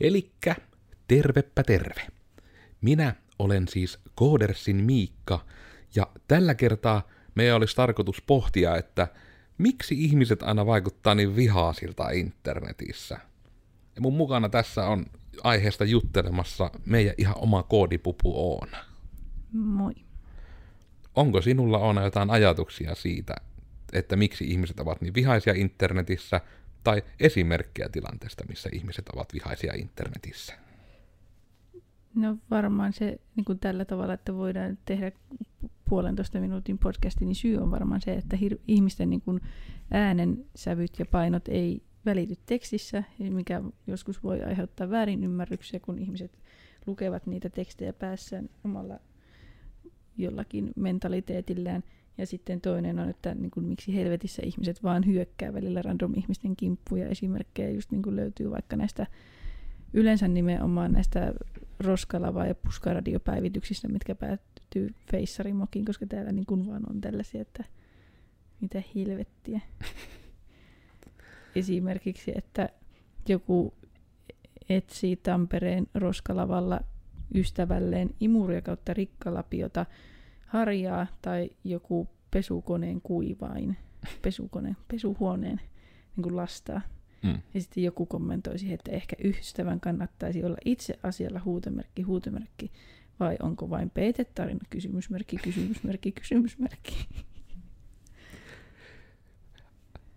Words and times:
Elikkä 0.00 0.56
tervepä 1.08 1.62
terve. 1.62 2.06
Minä 2.80 3.14
olen 3.38 3.68
siis 3.68 3.98
Koodersin 4.14 4.76
Miikka, 4.76 5.44
ja 5.94 6.06
tällä 6.28 6.54
kertaa 6.54 7.08
meidän 7.34 7.56
olisi 7.56 7.76
tarkoitus 7.76 8.22
pohtia, 8.26 8.76
että 8.76 9.08
miksi 9.58 10.04
ihmiset 10.04 10.42
aina 10.42 10.66
vaikuttaa 10.66 11.14
niin 11.14 11.36
vihaasilta 11.36 12.10
internetissä. 12.10 13.18
Ja 13.94 14.00
mun 14.00 14.14
mukana 14.14 14.48
tässä 14.48 14.86
on 14.86 15.06
aiheesta 15.44 15.84
juttelemassa 15.84 16.70
meidän 16.86 17.14
ihan 17.18 17.38
oma 17.38 17.62
koodipupu 17.62 18.52
Oona. 18.52 18.84
Moi. 19.52 19.94
Onko 21.14 21.42
sinulla 21.42 21.78
Oona 21.78 22.02
jotain 22.02 22.30
ajatuksia 22.30 22.94
siitä, 22.94 23.34
että 23.92 24.16
miksi 24.16 24.44
ihmiset 24.44 24.80
ovat 24.80 25.00
niin 25.00 25.14
vihaisia 25.14 25.54
internetissä, 25.56 26.40
tai 26.84 27.02
esimerkkejä 27.20 27.88
tilanteesta, 27.88 28.44
missä 28.48 28.68
ihmiset 28.72 29.08
ovat 29.08 29.34
vihaisia 29.34 29.72
internetissä? 29.74 30.54
No 32.14 32.36
varmaan 32.50 32.92
se 32.92 33.20
niin 33.36 33.44
kuin 33.44 33.58
tällä 33.58 33.84
tavalla, 33.84 34.14
että 34.14 34.34
voidaan 34.34 34.78
tehdä 34.84 35.12
puolentoista 35.88 36.40
minuutin 36.40 36.78
podcasti, 36.78 37.24
niin 37.24 37.34
syy 37.34 37.56
on 37.56 37.70
varmaan 37.70 38.00
se, 38.00 38.12
että 38.14 38.36
hir- 38.36 38.60
ihmisten 38.68 39.10
niin 39.10 39.20
kuin 39.20 39.40
äänen 39.90 40.44
sävyt 40.56 40.98
ja 40.98 41.06
painot 41.06 41.48
ei 41.48 41.82
välity 42.06 42.34
tekstissä, 42.46 43.02
mikä 43.18 43.62
joskus 43.86 44.22
voi 44.22 44.42
aiheuttaa 44.42 44.90
väärinymmärryksiä, 44.90 45.80
kun 45.80 45.98
ihmiset 45.98 46.38
lukevat 46.86 47.26
niitä 47.26 47.50
tekstejä 47.50 47.92
päässään 47.92 48.50
omalla 48.64 49.00
jollakin 50.16 50.70
mentaliteetillään. 50.76 51.82
Ja 52.18 52.26
sitten 52.26 52.60
toinen 52.60 52.98
on, 52.98 53.08
että 53.08 53.34
niin 53.34 53.50
kuin, 53.50 53.66
miksi 53.66 53.94
helvetissä 53.94 54.42
ihmiset 54.44 54.82
vaan 54.82 55.06
hyökkää 55.06 55.54
välillä 55.54 55.82
random 55.82 56.12
ihmisten 56.16 56.56
kimppuja. 56.56 57.08
Esimerkkejä 57.08 57.70
just 57.70 57.90
niin 57.90 58.02
kuin 58.02 58.16
löytyy 58.16 58.50
vaikka 58.50 58.76
näistä 58.76 59.06
yleensä 59.92 60.28
nimenomaan 60.28 60.92
näistä 60.92 61.32
roskalava- 61.80 62.46
ja 62.46 62.54
puskaradiopäivityksistä, 62.54 63.88
mitkä 63.88 64.14
päättyy 64.14 64.94
feissarimokiin, 65.10 65.84
koska 65.84 66.06
täällä 66.06 66.32
niin 66.32 66.46
kuin 66.46 66.66
vaan 66.66 66.82
on 66.90 67.00
tällaisia, 67.00 67.40
että 67.40 67.64
mitä 68.60 68.82
helvettiä. 68.94 69.60
Esimerkiksi, 71.56 72.32
että 72.34 72.68
joku 73.28 73.74
etsii 74.68 75.16
Tampereen 75.16 75.86
roskalavalla 75.94 76.80
ystävälleen 77.34 78.10
imuria 78.20 78.62
kautta 78.62 78.94
rikkalapiota 78.94 79.86
harjaa 80.48 81.06
tai 81.22 81.50
joku 81.64 82.08
pesukoneen 82.30 83.00
kuivain, 83.00 83.76
pesukone, 84.22 84.76
pesuhuoneen 84.88 85.60
niin 86.16 86.22
kuin 86.22 86.36
lastaa. 86.36 86.80
Mm. 87.22 87.38
Ja 87.54 87.60
sitten 87.60 87.84
joku 87.84 88.06
kommentoi 88.06 88.58
siihen, 88.58 88.74
että 88.74 88.90
ehkä 88.90 89.16
ystävän 89.24 89.80
kannattaisi 89.80 90.44
olla 90.44 90.56
itse 90.64 90.98
asialla 91.02 91.40
huutomerkki, 91.44 92.02
huutomerkki, 92.02 92.70
vai 93.20 93.36
onko 93.42 93.70
vain 93.70 93.90
peitetarina, 93.90 94.60
kysymysmerkki, 94.70 95.36
kysymysmerkki, 95.36 96.12
kysymysmerkki. 96.12 97.08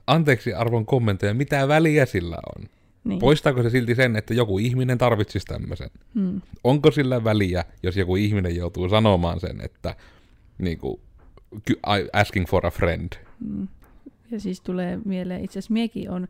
Anteeksi 0.08 0.54
arvon 0.54 0.86
kommentteja, 0.86 1.34
mitä 1.34 1.68
väliä 1.68 2.06
sillä 2.06 2.38
on? 2.56 2.70
Niin. 3.04 3.20
Poistaako 3.20 3.64
se 3.64 3.70
silti 3.70 3.96
sen, 3.96 4.16
että 4.16 4.34
joku 4.34 4.58
ihminen 4.58 4.98
tarvitsisi 4.98 5.46
tämmöisen? 5.46 5.90
Hmm. 6.16 6.42
Onko 6.64 6.92
sillä 6.92 7.24
väliä, 7.24 7.66
jos 7.84 7.98
joku 7.98 8.16
ihminen 8.16 8.56
joutuu 8.56 8.90
sanomaan 8.90 9.40
sen, 9.40 9.62
että 9.62 9.96
niin 10.62 10.78
kuin, 10.78 11.02
asking 12.14 12.48
for 12.48 12.66
a 12.66 12.72
friend? 12.72 13.14
Hmm. 13.46 13.68
Ja 14.32 14.40
siis 14.40 14.62
tulee 14.62 15.00
mieleen, 15.06 15.44
itse 15.44 15.60
asiassa 15.60 15.74
miekin 15.74 16.10
on 16.10 16.28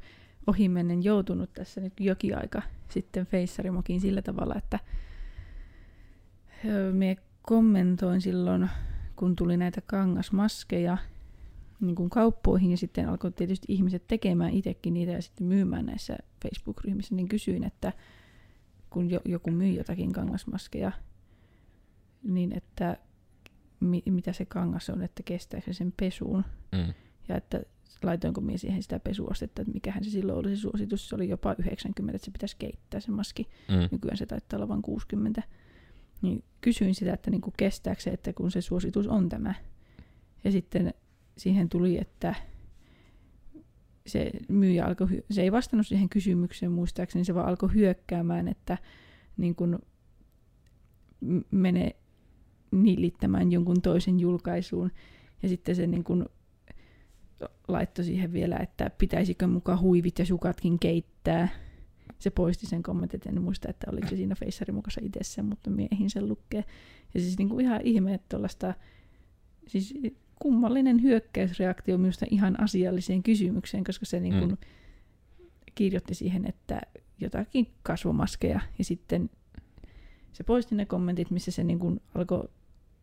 ohimennen 0.48 1.04
joutunut 1.04 1.54
tässä 1.54 1.82
nyt 1.82 1.94
jokin 2.00 2.38
aika 2.38 2.62
sitten 2.90 3.26
Feissarimokin 3.26 4.02
sillä 4.02 4.22
tavalla, 4.22 4.56
että 4.58 4.80
me 6.92 7.18
kommentoin 7.42 8.22
silloin, 8.22 8.70
kun 9.16 9.36
tuli 9.36 9.58
näitä 9.58 9.82
kangasmaskeja 9.82 10.98
niin 11.82 11.96
kuin 11.96 12.10
kauppoihin 12.10 12.72
ja 12.72 12.78
sitten 12.78 13.10
alkoi 13.10 13.32
tietysti 13.32 13.66
ihmiset 13.70 14.08
tekemään 14.08 14.54
itsekin 14.54 14.94
niitä 14.94 15.12
ja 15.12 15.22
sitten 15.22 15.48
myymään 15.48 15.86
näissä 15.86 16.18
Facebook-ryhmissä, 16.44 17.16
niin 17.16 17.28
kysyin, 17.28 17.64
että 17.64 17.94
kun 18.90 19.10
joku 19.26 19.52
myy 19.52 19.72
jotakin 19.74 20.12
kangasmaskeja, 20.12 20.92
niin 22.24 22.58
että 22.58 22.98
mi- 23.82 24.04
mitä 24.10 24.34
se 24.34 24.46
kangas 24.46 24.90
on, 24.90 25.02
että 25.02 25.24
kestääkö 25.24 25.66
se 25.66 25.78
sen 25.78 25.94
pesuun. 26.00 26.46
Mm. 26.72 26.94
Ja 27.30 27.38
että 27.38 27.62
laitoinko 28.04 28.42
minä 28.42 28.58
siihen 28.58 28.84
sitä 28.84 29.00
pesuostetta, 29.00 29.62
että 29.62 29.74
mikähän 29.74 30.04
se 30.04 30.10
silloin 30.10 30.40
oli 30.40 30.56
se 30.56 30.62
suositus. 30.62 31.10
Se 31.10 31.16
oli 31.16 31.30
jopa 31.30 31.56
90, 31.60 32.16
että 32.16 32.26
se 32.26 32.32
pitäisi 32.32 32.56
keittää 32.60 33.00
se 33.00 33.12
maski. 33.12 33.48
Mm. 33.70 33.90
Nykyään 33.92 34.18
se 34.18 34.26
taittaa 34.26 34.58
olla 34.58 34.68
vain 34.68 34.82
60. 34.82 35.44
Niin 36.22 36.44
kysyin 36.62 36.96
sitä, 36.96 37.14
että 37.14 37.32
niin 37.32 37.42
kuin 37.42 37.54
kestääkö 37.58 38.02
se, 38.02 38.10
että 38.10 38.34
kun 38.34 38.52
se 38.52 38.62
suositus 38.62 39.08
on 39.08 39.30
tämä. 39.30 39.54
Ja 40.44 40.52
sitten 40.52 40.94
siihen 41.38 41.70
tuli, 41.70 41.98
että 41.98 42.36
se 44.08 44.32
myyjä 44.50 44.86
alkoi, 44.86 45.24
se 45.32 45.42
ei 45.42 45.52
vastannut 45.52 45.88
siihen 45.88 46.10
kysymykseen 46.10 46.72
muistaakseni, 46.72 47.26
se 47.26 47.36
vaan 47.36 47.48
alkoi 47.48 47.74
hyökkäämään, 47.74 48.48
että 48.48 48.78
niin 49.38 49.56
kuin 49.56 49.80
menee 51.52 52.01
nillittämään 52.72 53.52
jonkun 53.52 53.82
toisen 53.82 54.20
julkaisuun. 54.20 54.92
Ja 55.44 55.50
sitten 55.50 55.76
se 55.76 55.88
niin 55.88 56.04
kuin 56.04 56.26
laittoi 57.68 58.06
siihen 58.06 58.34
vielä, 58.34 58.58
että 58.58 58.92
pitäisikö 58.98 59.48
mukaan 59.48 59.80
huivit 59.80 60.20
ja 60.20 60.26
sukatkin 60.26 60.80
keittää. 60.80 61.50
Se 62.20 62.30
poisti 62.30 62.66
sen 62.66 62.84
kommentin, 62.84 63.22
en 63.26 63.42
muista, 63.42 63.70
että 63.70 63.92
oliko 63.92 64.08
se 64.08 64.16
siinä 64.16 64.36
Feissarin 64.36 64.76
mukassa 64.76 65.02
itsessä, 65.04 65.44
mutta 65.44 65.70
miehin 65.70 66.10
sen 66.10 66.28
lukee. 66.28 66.64
Ja 67.14 67.20
siis 67.20 67.38
niin 67.38 67.50
kuin 67.50 67.66
ihan 67.66 67.82
ihme, 67.84 68.14
että 68.14 68.26
tuollaista, 68.30 68.74
siis 69.68 69.94
kummallinen 70.40 71.02
hyökkäysreaktio 71.02 71.98
minusta 71.98 72.26
ihan 72.30 72.64
asialliseen 72.64 73.24
kysymykseen, 73.24 73.84
koska 73.84 74.06
se 74.06 74.20
niin 74.20 74.40
kuin 74.40 74.50
mm. 74.50 74.58
kirjoitti 75.76 76.16
siihen, 76.16 76.46
että 76.46 76.82
jotakin 77.20 77.68
kasvomaskeja 77.84 78.60
ja 78.78 78.84
sitten 78.84 79.30
se 80.34 80.44
poisti 80.44 80.76
ne 80.76 80.86
kommentit, 80.86 81.32
missä 81.32 81.52
se 81.52 81.64
niin 81.64 81.80
kuin 81.80 82.02
alkoi 82.16 82.50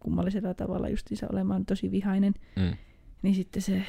kummallisella 0.01 0.55
tavalla 0.55 0.89
justiinsa 0.89 1.27
olemaan 1.33 1.67
tosi 1.67 1.91
vihainen. 1.91 2.35
Mm. 2.57 2.77
Niin 3.23 3.35
sitten 3.35 3.63
se 3.63 3.83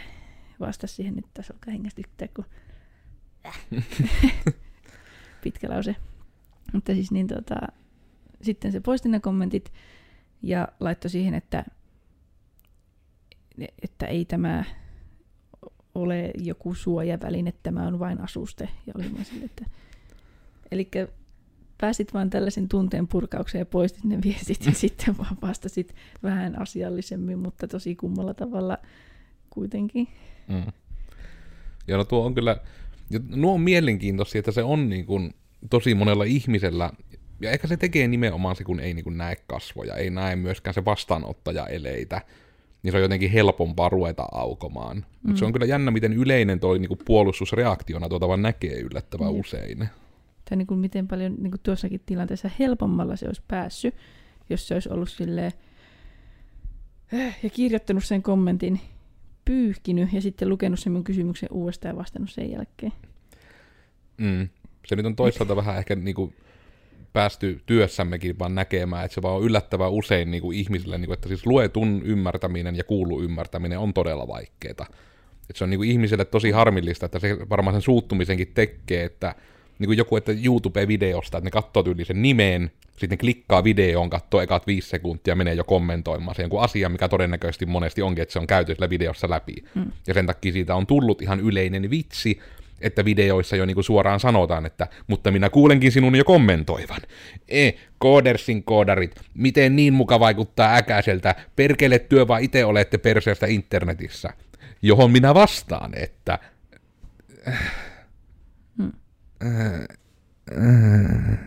vastasi 0.60 0.96
siihen, 0.96 1.20
että 1.20 1.32
tässä 1.34 1.54
alkaa 1.54 1.72
hengästyttää, 1.72 2.28
kun 2.36 2.46
pitkä 5.44 5.70
lause. 5.70 5.96
Mutta 6.74 6.94
siis 6.94 7.12
niin 7.12 7.28
tota, 7.28 7.56
sitten 8.42 8.72
se 8.72 8.80
poisti 8.80 9.10
ne 9.10 9.20
kommentit 9.20 9.74
ja 10.42 10.68
laittoi 10.80 11.10
siihen, 11.10 11.34
että, 11.34 11.66
että 13.82 14.06
ei 14.06 14.26
tämä 14.26 14.64
ole 15.96 16.32
joku 16.38 16.74
suojaväline, 16.74 17.54
tämä 17.64 17.88
on 17.88 18.00
vain 18.00 18.22
asuste. 18.22 18.70
Ja 18.88 18.94
oli 18.98 19.10
mä 19.10 19.24
sille, 19.24 19.46
että... 19.46 19.66
Eli 20.72 20.90
pääsit 21.82 22.14
vaan 22.14 22.30
tällaisen 22.30 22.70
tunteen 22.70 23.08
purkaukseen 23.08 23.60
ja 23.60 23.66
poistit 23.66 24.04
ne 24.04 24.20
viestit 24.24 24.66
ja 24.66 24.72
sitten 24.84 25.18
vaan 25.18 25.38
vastasit 25.42 25.96
vähän 26.24 26.62
asiallisemmin, 26.62 27.40
mutta 27.40 27.68
tosi 27.68 27.96
kummalla 27.96 28.34
tavalla 28.34 28.78
kuitenkin. 29.50 30.08
Mm. 30.48 30.72
Ja 31.88 31.98
no 31.98 32.06
tuo 32.06 32.26
on 32.26 32.36
kyllä, 32.36 32.58
nuo 33.30 33.54
on 33.54 33.62
mielenkiintoisia, 33.62 34.40
että 34.40 34.52
se 34.52 34.64
on 34.64 34.90
niin 34.90 35.06
kuin 35.06 35.34
tosi 35.70 35.96
monella 35.96 36.24
ihmisellä, 36.24 36.90
ja 37.42 37.52
ehkä 37.52 37.68
se 37.68 37.78
tekee 37.78 38.08
nimenomaan 38.08 38.56
se, 38.56 38.64
kun 38.64 38.80
ei 38.80 38.94
niin 38.94 39.04
kuin 39.04 39.18
näe 39.18 39.36
kasvoja, 39.48 39.96
ei 39.96 40.10
näe 40.10 40.36
myöskään 40.36 40.74
se 40.74 40.86
vastaanottaja 40.86 41.68
eleitä, 41.68 42.22
niin 42.84 42.92
se 42.92 42.98
on 42.98 43.02
jotenkin 43.02 43.32
helpompaa 43.32 43.90
ruveta 43.90 44.26
aukomaan. 44.32 44.98
Mm. 44.98 45.04
Mutta 45.24 45.40
se 45.40 45.46
on 45.46 45.54
kyllä 45.54 45.66
jännä, 45.66 45.92
miten 45.92 46.14
yleinen 46.14 46.60
toi 46.60 46.80
niin 46.80 46.88
kuin 46.88 47.00
puolustusreaktiona 47.06 48.10
tuota 48.10 48.28
vaan 48.28 48.42
näkee 48.42 48.80
yllättävän 48.80 49.34
mm. 49.34 49.40
usein. 49.40 49.90
Tai 50.50 50.58
niin 50.58 50.68
kuin 50.68 50.80
miten 50.80 51.08
paljon 51.08 51.36
niin 51.40 51.52
kuin 51.52 51.62
tuossakin 51.64 52.02
tilanteessa 52.06 52.50
helpommalla 52.60 53.16
se 53.16 53.26
olisi 53.26 53.42
päässyt, 53.48 53.96
jos 54.50 54.68
se 54.68 54.74
olisi 54.74 54.90
ollut 54.90 55.10
silleen, 55.10 55.52
äh, 57.14 57.38
ja 57.44 57.50
kirjoittanut 57.50 58.04
sen 58.04 58.24
kommentin 58.24 58.80
pyyhkinyt 59.46 60.14
ja 60.14 60.22
sitten 60.22 60.50
lukenut 60.50 60.80
sen 60.80 60.92
mun 60.92 61.04
kysymyksen 61.04 61.50
uudestaan 61.52 61.96
ja 61.96 61.98
vastannut 61.98 62.30
sen 62.30 62.52
jälkeen. 62.52 62.92
Mm. 64.18 64.50
Se 64.86 64.96
nyt 64.96 65.06
on 65.06 65.16
toisaalta 65.16 65.56
vähän 65.56 65.78
ehkä 65.78 65.96
niinku 65.96 66.34
päästy 67.14 67.62
työssämmekin 67.66 68.40
vaan 68.40 68.56
näkemään, 68.56 69.06
että 69.06 69.16
se 69.16 69.22
vaan 69.22 69.36
on 69.36 69.44
yllättävän 69.44 69.92
usein 69.92 70.32
niinku 70.32 70.52
ihmisille, 70.52 70.98
niinku, 70.98 71.14
että 71.14 71.28
siis 71.28 71.46
luetun 71.46 72.02
ymmärtäminen 72.06 72.76
ja 72.76 72.84
kuulu 72.84 73.22
ymmärtäminen 73.22 73.80
on 73.80 73.94
todella 73.94 74.28
vaikeaa. 74.28 74.88
Et 75.50 75.56
se 75.56 75.64
on 75.64 75.70
niinku 75.70 75.84
ihmiselle 75.84 76.26
tosi 76.26 76.52
harmillista, 76.52 77.06
että 77.06 77.20
se 77.20 77.38
varmaan 77.50 77.74
sen 77.74 77.82
suuttumisenkin 77.82 78.52
tekee, 78.54 79.04
että 79.04 79.36
niin 79.80 79.88
kuin 79.88 79.98
joku, 79.98 80.18
että 80.18 80.32
YouTube-videosta, 80.32 81.38
että 81.38 81.46
ne 81.48 81.52
katsoo 81.52 81.84
tyyli 81.84 82.06
sen 82.06 82.22
nimeen, 82.22 82.72
sitten 82.92 83.10
ne 83.10 83.18
klikkaa 83.18 83.64
videoon, 83.64 84.10
katsoo 84.10 84.42
ekat 84.42 84.68
viisi 84.68 84.90
sekuntia, 84.90 85.36
menee 85.36 85.54
jo 85.54 85.64
kommentoimaan 85.64 86.36
sen 86.36 86.44
jonkun 86.44 86.62
asian, 86.62 86.92
mikä 86.92 87.08
todennäköisesti 87.08 87.66
monesti 87.66 88.02
onkin, 88.02 88.22
että 88.22 88.34
se 88.34 88.40
on 88.40 88.48
käyty 88.48 88.76
sillä 88.76 88.90
videossa 88.90 89.30
läpi. 89.30 89.56
Mm. 89.76 89.92
Ja 90.08 90.14
sen 90.14 90.26
takia 90.26 90.54
siitä 90.54 90.76
on 90.76 90.88
tullut 90.88 91.22
ihan 91.22 91.40
yleinen 91.40 91.90
vitsi, 91.90 92.40
että 92.82 93.06
videoissa 93.06 93.56
jo 93.56 93.66
niinku 93.66 93.84
suoraan 93.84 94.20
sanotaan, 94.20 94.66
että 94.66 94.88
mutta 95.08 95.32
minä 95.32 95.50
kuulenkin 95.50 95.92
sinun 95.92 96.16
jo 96.16 96.26
kommentoivan. 96.26 97.02
E, 97.48 97.72
koodersin 97.98 98.64
koodarit, 98.64 99.16
miten 99.34 99.76
niin 99.76 99.94
muka 99.94 100.20
vaikuttaa 100.20 100.76
äkäiseltä, 100.76 101.36
perkele 101.56 102.00
työ 102.00 102.28
vaan 102.28 102.44
itse 102.44 102.66
olette 102.66 102.98
perseestä 102.98 103.48
internetissä. 103.48 104.34
Johon 104.82 105.12
minä 105.12 105.34
vastaan, 105.34 105.92
että... 105.96 106.40
Hmm. 109.44 111.38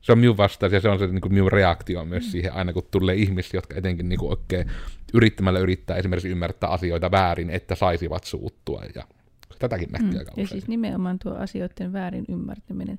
Se 0.00 0.12
on 0.12 0.18
minun 0.18 0.36
vastaus 0.36 0.72
ja 0.72 0.80
se 0.80 0.88
on 0.88 0.98
se 0.98 1.06
niin 1.06 1.20
kuin 1.20 1.32
minun 1.32 1.52
reaktio 1.52 2.04
myös 2.04 2.32
siihen, 2.32 2.52
aina 2.52 2.72
kun 2.72 2.82
tulee 2.90 3.14
ihmisiä, 3.14 3.58
jotka 3.58 3.74
etenkin 3.74 4.08
niin 4.08 4.18
kuin 4.18 4.30
oikein 4.30 4.70
yrittämällä 5.14 5.58
yrittää 5.60 5.96
esimerkiksi 5.96 6.28
ymmärtää 6.28 6.70
asioita 6.70 7.10
väärin, 7.10 7.50
että 7.50 7.74
saisivat 7.74 8.24
suuttua. 8.24 8.82
Ja 8.94 9.04
tätäkin 9.58 9.88
näkyy 9.92 10.10
Mm. 10.10 10.18
aika 10.18 10.32
Ja 10.36 10.46
siis 10.46 10.68
nimenomaan 10.68 11.18
tuo 11.18 11.34
asioiden 11.34 11.92
väärin 11.92 12.24
ymmärtäminen. 12.28 12.98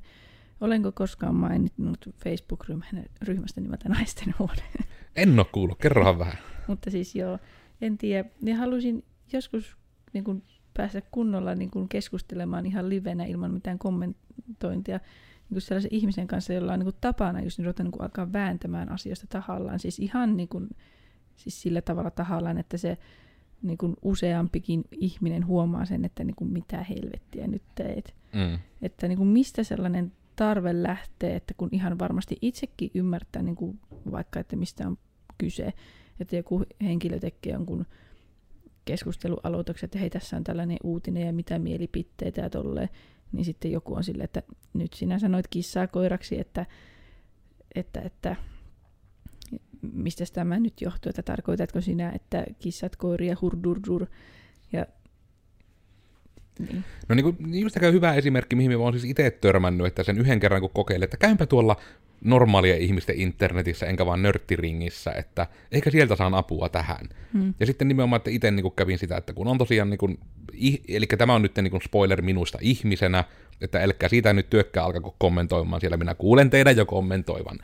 Olenko 0.61 0.91
koskaan 0.91 1.35
maininnut 1.35 2.09
Facebook-ryhmästä 2.23 3.61
nimeltä 3.61 3.89
Naisten 3.89 4.35
huone? 4.39 4.61
En 5.15 5.39
ole 5.39 5.47
kuullut, 5.51 5.79
kerrohan 5.79 6.19
vähän. 6.19 6.37
Mutta 6.67 6.91
siis 6.91 7.15
joo, 7.15 7.39
en 7.81 7.97
tiedä. 7.97 8.29
Ja 8.41 8.57
halusin 8.57 9.03
joskus 9.33 9.77
niin 10.13 10.23
kuin, 10.23 10.43
päästä 10.79 11.01
kunnolla 11.11 11.55
niin 11.55 11.71
kuin, 11.71 11.89
keskustelemaan 11.89 12.65
ihan 12.65 12.89
livenä 12.89 13.25
ilman 13.25 13.51
mitään 13.51 13.79
kommentointia 13.79 14.97
niin 14.97 15.55
kuin 15.55 15.61
sellaisen 15.61 15.93
ihmisen 15.93 16.27
kanssa, 16.27 16.53
jolla 16.53 16.73
on 16.73 16.79
niin 16.79 16.85
kuin, 16.85 16.95
tapana 17.01 17.41
just 17.41 17.59
ruveta 17.59 17.83
niin 17.83 17.91
kuin, 17.91 18.01
alkaa 18.01 18.33
vääntämään 18.33 18.91
asioista 18.91 19.27
tahallaan. 19.27 19.79
Siis 19.79 19.99
ihan 19.99 20.37
niin 20.37 20.49
kuin, 20.49 20.69
siis 21.35 21.61
sillä 21.61 21.81
tavalla 21.81 22.11
tahallaan, 22.11 22.57
että 22.57 22.77
se 22.77 22.97
niin 23.61 23.77
kuin, 23.77 23.95
useampikin 24.01 24.83
ihminen 24.91 25.45
huomaa 25.47 25.85
sen, 25.85 26.05
että 26.05 26.23
niin 26.23 26.35
kuin, 26.35 26.53
mitä 26.53 26.83
helvettiä 26.83 27.47
nyt 27.47 27.63
teet. 27.75 28.15
Mm. 28.33 28.59
Että 28.81 29.07
niin 29.07 29.17
kuin 29.17 29.29
mistä 29.29 29.63
sellainen 29.63 30.11
tarve 30.35 30.83
lähtee, 30.83 31.35
että 31.35 31.53
kun 31.53 31.69
ihan 31.71 31.99
varmasti 31.99 32.37
itsekin 32.41 32.91
ymmärtää 32.93 33.41
niin 33.41 33.55
kuin 33.55 33.79
vaikka, 34.11 34.39
että 34.39 34.55
mistä 34.55 34.87
on 34.87 34.97
kyse, 35.37 35.73
että 36.19 36.35
joku 36.35 36.63
henkilö 36.81 37.19
tekee 37.19 37.53
jonkun 37.53 37.85
keskustelualoituksen, 38.89 39.87
että 39.87 39.99
hei 39.99 40.09
tässä 40.09 40.37
on 40.37 40.43
tällainen 40.43 40.77
uutinen 40.83 41.25
ja 41.25 41.33
mitä 41.33 41.59
mielipiteitä 41.59 42.41
ja 42.41 42.49
tolleen, 42.49 42.89
niin 43.31 43.45
sitten 43.45 43.71
joku 43.71 43.95
on 43.95 44.03
silleen, 44.03 44.25
että 44.25 44.43
nyt 44.73 44.93
sinä 44.93 45.19
sanoit 45.19 45.47
kissaa 45.47 45.87
koiraksi, 45.87 46.39
että, 46.39 46.65
että, 47.75 48.01
että 48.01 48.35
mistä 49.81 50.23
tämä 50.33 50.59
nyt 50.59 50.81
johtuu, 50.81 51.09
että 51.09 51.23
tarkoitatko 51.23 51.81
sinä, 51.81 52.11
että 52.11 52.45
kissat 52.59 52.95
koiria 52.95 53.35
hurdurdur 53.41 54.05
ja 54.71 54.85
niin. 56.59 56.83
No 57.09 57.15
niin 57.15 57.23
kuin, 57.23 57.37
just 57.61 57.75
hyvä 57.81 58.13
esimerkki, 58.13 58.55
mihin 58.55 58.71
mä 58.71 58.77
oon 58.77 58.93
siis 58.93 59.11
itse 59.11 59.31
törmännyt, 59.31 59.87
että 59.87 60.03
sen 60.03 60.17
yhden 60.17 60.39
kerran 60.39 60.61
kun 60.61 60.69
kokeilin, 60.73 61.03
että 61.03 61.17
käympä 61.17 61.45
tuolla 61.45 61.75
normaalia 62.23 62.75
ihmisten 62.75 63.15
internetissä, 63.19 63.85
enkä 63.85 64.05
vaan 64.05 64.21
nörttiringissä, 64.21 65.11
että 65.11 65.47
ehkä 65.71 65.89
sieltä 65.89 66.15
saan 66.15 66.33
apua 66.33 66.69
tähän. 66.69 67.09
Hmm. 67.33 67.53
Ja 67.59 67.65
sitten 67.65 67.87
nimenomaan, 67.87 68.17
että 68.17 68.29
itse 68.29 68.51
niin 68.51 68.71
kävin 68.75 68.99
sitä, 68.99 69.17
että 69.17 69.33
kun 69.33 69.47
on 69.47 69.57
tosiaan, 69.57 69.89
niin 69.89 69.97
kuin, 69.97 70.19
eli 70.87 71.05
tämä 71.05 71.33
on 71.33 71.41
nyt 71.41 71.55
niin 71.55 71.71
kuin 71.71 71.81
spoiler 71.81 72.21
minusta 72.21 72.57
ihmisenä, 72.61 73.23
että 73.61 73.83
älkää 73.83 74.09
siitä 74.09 74.33
nyt 74.33 74.49
työkkää 74.49 74.83
alkako 74.83 75.15
kommentoimaan, 75.17 75.81
siellä 75.81 75.97
minä 75.97 76.15
kuulen 76.15 76.49
teidän 76.49 76.77
jo 76.77 76.85
kommentoivan. 76.85 77.57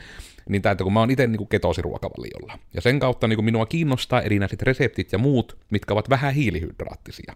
Niin 0.49 0.61
tämä, 0.61 0.71
että 0.71 0.83
kun 0.83 0.93
mä 0.93 0.99
oon 0.99 1.11
itse 1.11 1.27
niin 1.27 1.47
ketosiruokavaliolla, 1.47 2.59
ja 2.73 2.81
sen 2.81 2.99
kautta 2.99 3.27
niin 3.27 3.37
kuin 3.37 3.45
minua 3.45 3.65
kiinnostaa 3.65 4.21
erinäiset 4.21 4.61
reseptit 4.61 5.11
ja 5.11 5.17
muut, 5.17 5.57
mitkä 5.69 5.93
ovat 5.93 6.09
vähän 6.09 6.33
hiilihydraattisia. 6.33 7.33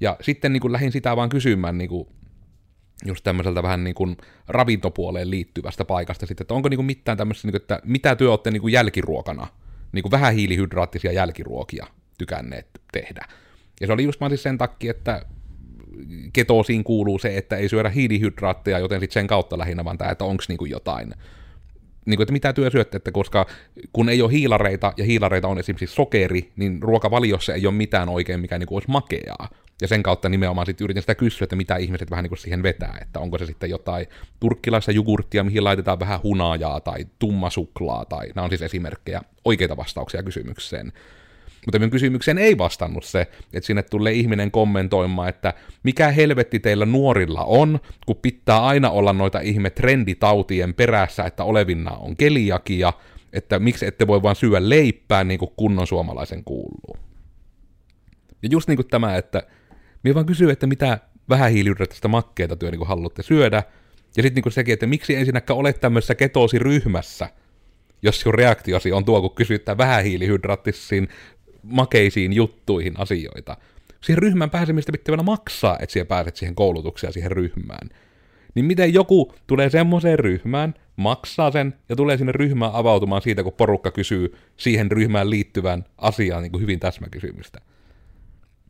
Ja 0.00 0.16
sitten 0.20 0.52
niin 0.52 0.60
kuin 0.60 0.72
lähdin 0.72 0.92
sitä 0.92 1.16
vaan 1.16 1.28
kysymään 1.28 1.78
niin 1.78 1.88
kuin 1.88 2.08
just 3.06 3.24
tämmöiseltä 3.24 3.62
vähän 3.62 3.84
niin 3.84 3.94
kuin 3.94 4.16
ravintopuoleen 4.48 5.30
liittyvästä 5.30 5.84
paikasta 5.84 6.26
sitten, 6.26 6.44
että 6.44 6.54
onko 6.54 6.68
niin 6.68 6.78
kuin 6.78 6.86
mitään 6.86 7.18
tämmöistä, 7.18 7.48
niin 7.48 7.52
kuin, 7.52 7.62
että 7.62 7.80
mitä 7.84 8.16
työ 8.16 8.30
olette 8.30 8.50
niin 8.50 8.60
kuin 8.60 8.72
jälkiruokana, 8.72 9.46
niin 9.92 10.02
kuin 10.02 10.10
vähän 10.10 10.34
hiilihydraattisia 10.34 11.12
jälkiruokia 11.12 11.86
tykänneet 12.18 12.66
tehdä. 12.92 13.24
Ja 13.80 13.86
se 13.86 13.92
oli 13.92 14.04
just 14.04 14.20
vaan 14.20 14.30
siis 14.30 14.42
sen 14.42 14.58
takia, 14.58 14.90
että 14.90 15.26
ketosiin 16.32 16.84
kuuluu 16.84 17.18
se, 17.18 17.36
että 17.36 17.56
ei 17.56 17.68
syödä 17.68 17.88
hiilihydraatteja, 17.88 18.78
joten 18.78 19.00
sitten 19.00 19.20
sen 19.20 19.26
kautta 19.26 19.58
lähinnä 19.58 19.84
vaan 19.84 19.98
tämä, 19.98 20.10
että 20.10 20.24
onko 20.24 20.44
niin 20.48 20.58
kuin 20.58 20.70
jotain 20.70 21.14
niin 22.04 22.16
kuin, 22.16 22.24
että 22.24 22.32
mitä 22.32 22.52
työ 22.52 22.70
syötte, 22.70 22.96
että 22.96 23.12
koska 23.12 23.46
kun 23.92 24.08
ei 24.08 24.22
ole 24.22 24.32
hiilareita, 24.32 24.92
ja 24.96 25.04
hiilareita 25.04 25.48
on 25.48 25.58
esimerkiksi 25.58 25.94
sokeri, 25.94 26.52
niin 26.56 26.82
ruokavaliossa 26.82 27.54
ei 27.54 27.66
ole 27.66 27.74
mitään 27.74 28.08
oikein, 28.08 28.40
mikä 28.40 28.58
niin 28.58 28.66
kuin 28.66 28.76
olisi 28.76 28.90
makeaa. 28.90 29.48
Ja 29.80 29.88
sen 29.88 30.02
kautta 30.02 30.28
nimenomaan 30.28 30.66
sitten 30.66 30.84
yritin 30.84 31.02
sitä 31.02 31.14
kysyä, 31.14 31.44
että 31.44 31.56
mitä 31.56 31.76
ihmiset 31.76 32.10
vähän 32.10 32.22
niin 32.22 32.28
kuin 32.28 32.38
siihen 32.38 32.62
vetää, 32.62 32.98
että 33.00 33.20
onko 33.20 33.38
se 33.38 33.46
sitten 33.46 33.70
jotain 33.70 34.06
turkkilaista 34.40 34.92
jogurttia, 34.92 35.44
mihin 35.44 35.64
laitetaan 35.64 36.00
vähän 36.00 36.22
hunajaa 36.22 36.80
tai 36.80 37.06
tumma 37.18 37.50
suklaa, 37.50 38.04
tai 38.04 38.28
nämä 38.34 38.44
on 38.44 38.50
siis 38.50 38.62
esimerkkejä 38.62 39.20
oikeita 39.44 39.76
vastauksia 39.76 40.22
kysymykseen. 40.22 40.92
Mutta 41.66 41.78
minun 41.78 41.90
kysymykseen 41.90 42.38
ei 42.38 42.58
vastannut 42.58 43.04
se, 43.04 43.20
että 43.52 43.66
sinne 43.66 43.82
tulee 43.82 44.12
ihminen 44.12 44.50
kommentoimaan, 44.50 45.28
että 45.28 45.54
mikä 45.82 46.10
helvetti 46.10 46.60
teillä 46.60 46.86
nuorilla 46.86 47.44
on, 47.44 47.80
kun 48.06 48.16
pitää 48.16 48.64
aina 48.64 48.90
olla 48.90 49.12
noita 49.12 49.40
ihme 49.40 49.70
trenditautien 49.70 50.74
perässä, 50.74 51.24
että 51.24 51.44
olevinna 51.44 51.90
on 51.90 52.16
keliakia, 52.16 52.92
että 53.32 53.58
miksi 53.58 53.86
ette 53.86 54.06
voi 54.06 54.22
vaan 54.22 54.36
syödä 54.36 54.68
leipää 54.68 55.24
niin 55.24 55.38
kuin 55.38 55.52
kunnon 55.56 55.86
suomalaisen 55.86 56.44
kuuluu. 56.44 56.96
Ja 58.42 58.48
just 58.52 58.68
niin 58.68 58.76
kuin 58.76 58.88
tämä, 58.88 59.16
että 59.16 59.42
minä 60.02 60.14
vaan 60.14 60.26
kysyin, 60.26 60.50
että 60.50 60.66
mitä 60.66 60.98
vähähiilihydraattista 61.28 62.08
makkeita 62.08 62.56
työ 62.56 62.70
niin 62.70 62.86
haluatte 62.86 63.22
syödä, 63.22 63.62
ja 64.16 64.22
sitten 64.22 64.42
niin 64.44 64.52
sekin, 64.52 64.72
että 64.72 64.86
miksi 64.86 65.14
ensinnäkään 65.14 65.58
olet 65.58 65.80
tämmöisessä 65.80 66.14
ketoosiryhmässä, 66.14 67.28
jos 68.02 68.20
sinun 68.20 68.34
reaktiosi 68.34 68.92
on 68.92 69.04
tuo, 69.04 69.20
kun 69.20 69.34
kysyttää 69.34 69.78
vähähiilihydraattisiin 69.78 71.08
makeisiin 71.62 72.32
juttuihin 72.32 73.00
asioita. 73.00 73.56
Siihen 74.00 74.22
ryhmään 74.22 74.50
pääsemistä 74.50 74.92
pitää 74.92 75.12
vielä 75.12 75.22
maksaa, 75.22 75.78
että 75.80 75.92
siellä 75.92 76.08
pääset 76.08 76.36
siihen 76.36 76.54
koulutukseen 76.54 77.12
siihen 77.12 77.30
ryhmään. 77.30 77.88
Niin 78.54 78.64
miten 78.64 78.94
joku 78.94 79.34
tulee 79.46 79.70
semmoiseen 79.70 80.18
ryhmään, 80.18 80.74
maksaa 80.96 81.50
sen 81.50 81.74
ja 81.88 81.96
tulee 81.96 82.16
sinne 82.16 82.32
ryhmään 82.32 82.72
avautumaan 82.74 83.22
siitä, 83.22 83.42
kun 83.42 83.52
porukka 83.52 83.90
kysyy 83.90 84.36
siihen 84.56 84.90
ryhmään 84.90 85.30
liittyvän 85.30 85.84
asiaan 85.98 86.42
niin 86.42 86.52
kuin 86.52 86.62
hyvin 86.62 86.80
täsmäkysymystä. 86.80 87.60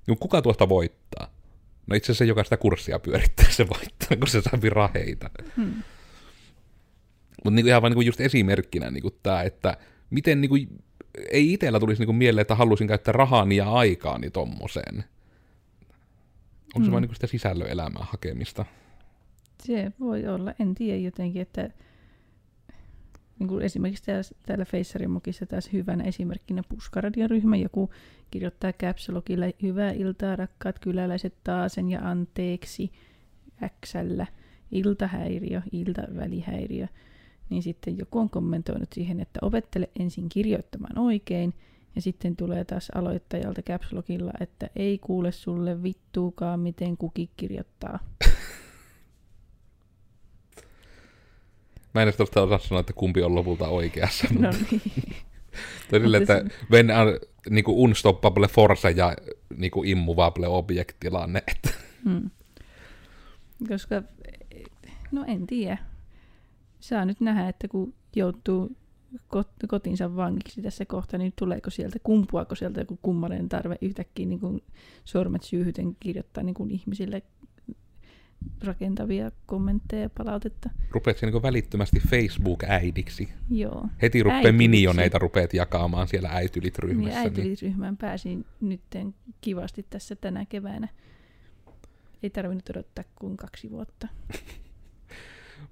Niin 0.08 0.18
kuka 0.18 0.42
tuosta 0.42 0.68
voittaa? 0.68 1.30
No 1.86 1.96
itse 1.96 2.12
asiassa 2.12 2.24
joka 2.24 2.44
sitä 2.44 2.56
kurssia 2.56 2.98
pyörittää 2.98 3.50
se 3.50 3.68
voittaa, 3.68 4.16
kun 4.18 4.28
se 4.28 4.42
saa 4.42 4.60
raheita. 4.70 5.30
Hmm. 5.56 5.74
Mutta 7.44 7.50
niinku 7.50 7.68
ihan 7.68 7.82
vaan 7.82 7.90
niinku 7.90 8.00
just 8.00 8.20
esimerkkinä 8.20 8.90
niinku 8.90 9.10
tämä, 9.10 9.42
että 9.42 9.76
miten 10.10 10.40
niinku, 10.40 10.56
ei 11.30 11.52
itsellä 11.52 11.80
tulisi 11.80 12.00
niinku 12.00 12.12
mieleen, 12.12 12.42
että 12.42 12.54
haluaisin 12.54 12.88
käyttää 12.88 13.12
rahaani 13.12 13.56
ja 13.56 13.72
aikaani 13.72 14.30
tommoseen. 14.30 15.04
Onko 16.74 16.84
se 16.84 16.88
Mm. 16.88 16.90
vaan 16.90 17.02
niinku 17.02 17.14
sitä 17.14 17.26
sisällöelämää 17.26 18.06
hakemista? 18.10 18.64
Se 19.62 19.92
voi 20.00 20.26
olla, 20.26 20.54
en 20.60 20.74
tiedä 20.74 20.98
jotenkin, 20.98 21.42
että 21.42 21.70
niin 23.38 23.48
kuin 23.48 23.64
esimerkiksi 23.64 24.04
täällä, 24.04 24.22
täällä 24.46 24.64
Feissarin 24.64 25.10
mokissa 25.10 25.46
taas 25.46 25.72
hyvänä 25.72 26.04
esimerkkinä 26.04 26.62
puskaradiaryhmä, 26.68 27.56
joku 27.56 27.90
kirjoittaa 28.30 28.72
caps 28.72 29.08
lockilla 29.08 29.46
hyvää 29.62 29.90
iltaa 29.90 30.36
rakkaat 30.36 30.78
kyläläiset 30.78 31.34
taasen 31.44 31.90
ja 31.90 32.00
anteeksi 32.10 32.92
Xllä, 33.86 34.26
iltahäiriö, 34.70 35.62
iltavälihäiriö, 35.72 36.86
niin 37.50 37.62
sitten 37.62 37.98
joku 37.98 38.18
on 38.18 38.30
kommentoinut 38.30 38.88
siihen, 38.92 39.20
että 39.20 39.38
opettele 39.42 39.88
ensin 40.00 40.28
kirjoittamaan 40.28 40.98
oikein, 40.98 41.54
ja 41.94 42.02
sitten 42.02 42.36
tulee 42.36 42.64
taas 42.64 42.90
aloittajalta 42.94 43.62
caps 43.62 43.92
lockilla, 43.92 44.32
että 44.40 44.70
ei 44.76 44.98
kuule 44.98 45.32
sulle 45.32 45.82
vittuukaan, 45.82 46.60
miten 46.60 46.96
kuki 46.96 47.30
kirjoittaa. 47.36 47.98
Mä 51.98 52.02
en 52.02 52.08
edes 52.08 52.20
osaa 52.20 52.58
sanoa, 52.58 52.80
että 52.80 52.92
kumpi 52.92 53.22
on 53.22 53.34
lopulta 53.34 53.68
oikeassa. 53.68 54.26
No 54.38 54.50
niin. 54.70 54.82
silleen, 55.90 56.22
mutta 56.22 56.38
että 56.38 56.54
when 56.70 56.86
un, 56.90 57.20
niinku 57.50 57.82
unstoppable 57.82 58.48
force 58.48 58.90
ja 58.90 59.16
niinku 59.56 59.82
immovable 59.82 60.46
object 60.46 60.96
tilanne. 61.00 61.42
Että 61.46 61.70
Hmm. 62.04 62.30
Koska, 63.68 64.02
no 65.12 65.24
en 65.26 65.46
tiedä. 65.46 65.78
Saa 66.80 67.04
nyt 67.04 67.20
nähdä, 67.20 67.48
että 67.48 67.68
kun 67.68 67.94
joutuu 68.16 68.76
kot- 69.36 69.66
kotinsa 69.68 70.16
vangiksi 70.16 70.62
tässä 70.62 70.84
kohtaa, 70.84 71.18
niin 71.18 71.32
tuleeko 71.38 71.70
sieltä, 71.70 71.98
kumpuako 72.02 72.54
sieltä 72.54 72.80
joku 72.80 72.98
kummallinen 73.02 73.48
tarve 73.48 73.76
yhtäkkiä 73.80 74.26
niin 74.26 74.40
kuin 74.40 74.62
sormet 75.04 75.42
syyhyten 75.42 75.96
kirjoittaa 76.00 76.44
niin 76.44 76.54
kuin 76.54 76.70
ihmisille 76.70 77.22
rakentavia 78.64 79.30
kommentteja 79.46 80.02
ja 80.02 80.10
palautetta. 80.18 80.70
rupeat 80.90 81.22
niinku 81.22 81.42
välittömästi 81.42 82.00
Facebook-äidiksi. 82.00 83.28
Joo. 83.50 83.86
Heti 84.02 84.22
rupeaa 84.22 84.52
minioneita 84.52 85.18
rupeat 85.18 85.54
jakamaan 85.54 86.08
siellä 86.08 86.28
äitylit-ryhmässä. 86.28 87.20
Niin 87.20 87.38
äitiysryhmään 87.38 87.96
pääsin 87.96 88.44
nytten 88.60 89.14
kivasti 89.40 89.86
tässä 89.90 90.16
tänä 90.16 90.44
keväänä. 90.44 90.88
ei 92.22 92.30
tarvinnut 92.30 92.70
odottaa 92.70 93.04
kuin 93.14 93.36
kaksi 93.36 93.70
vuotta. 93.70 94.08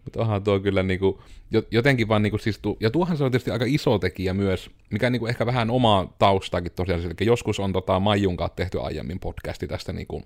Mutta 0.05 0.21
onhan 0.21 0.45
tuo 0.45 0.61
kyllä 0.61 0.83
niinku, 0.83 1.23
jotenkin 1.71 2.09
vaan 2.09 2.23
niinku 2.23 2.39
siis, 2.39 2.59
tu, 2.59 2.77
ja 2.81 2.91
tuohan 2.91 3.17
se 3.17 3.25
on 3.25 3.31
tietysti 3.31 3.51
aika 3.51 3.65
iso 3.69 3.99
tekijä 3.99 4.35
myös, 4.35 4.71
mikä 4.91 5.11
niinku 5.11 5.27
ehkä 5.27 5.47
vähän 5.47 5.71
omaa 5.71 6.15
taustaakin 6.19 6.73
tosiaan, 6.73 7.03
eli 7.03 7.15
joskus 7.21 7.61
on 7.61 7.73
tota 7.73 8.01
Maijun 8.01 8.37
kanssa 8.37 8.57
tehty 8.57 8.81
aiemmin 8.81 9.21
podcasti 9.21 9.67
tästä 9.67 9.93
niinku, 9.93 10.23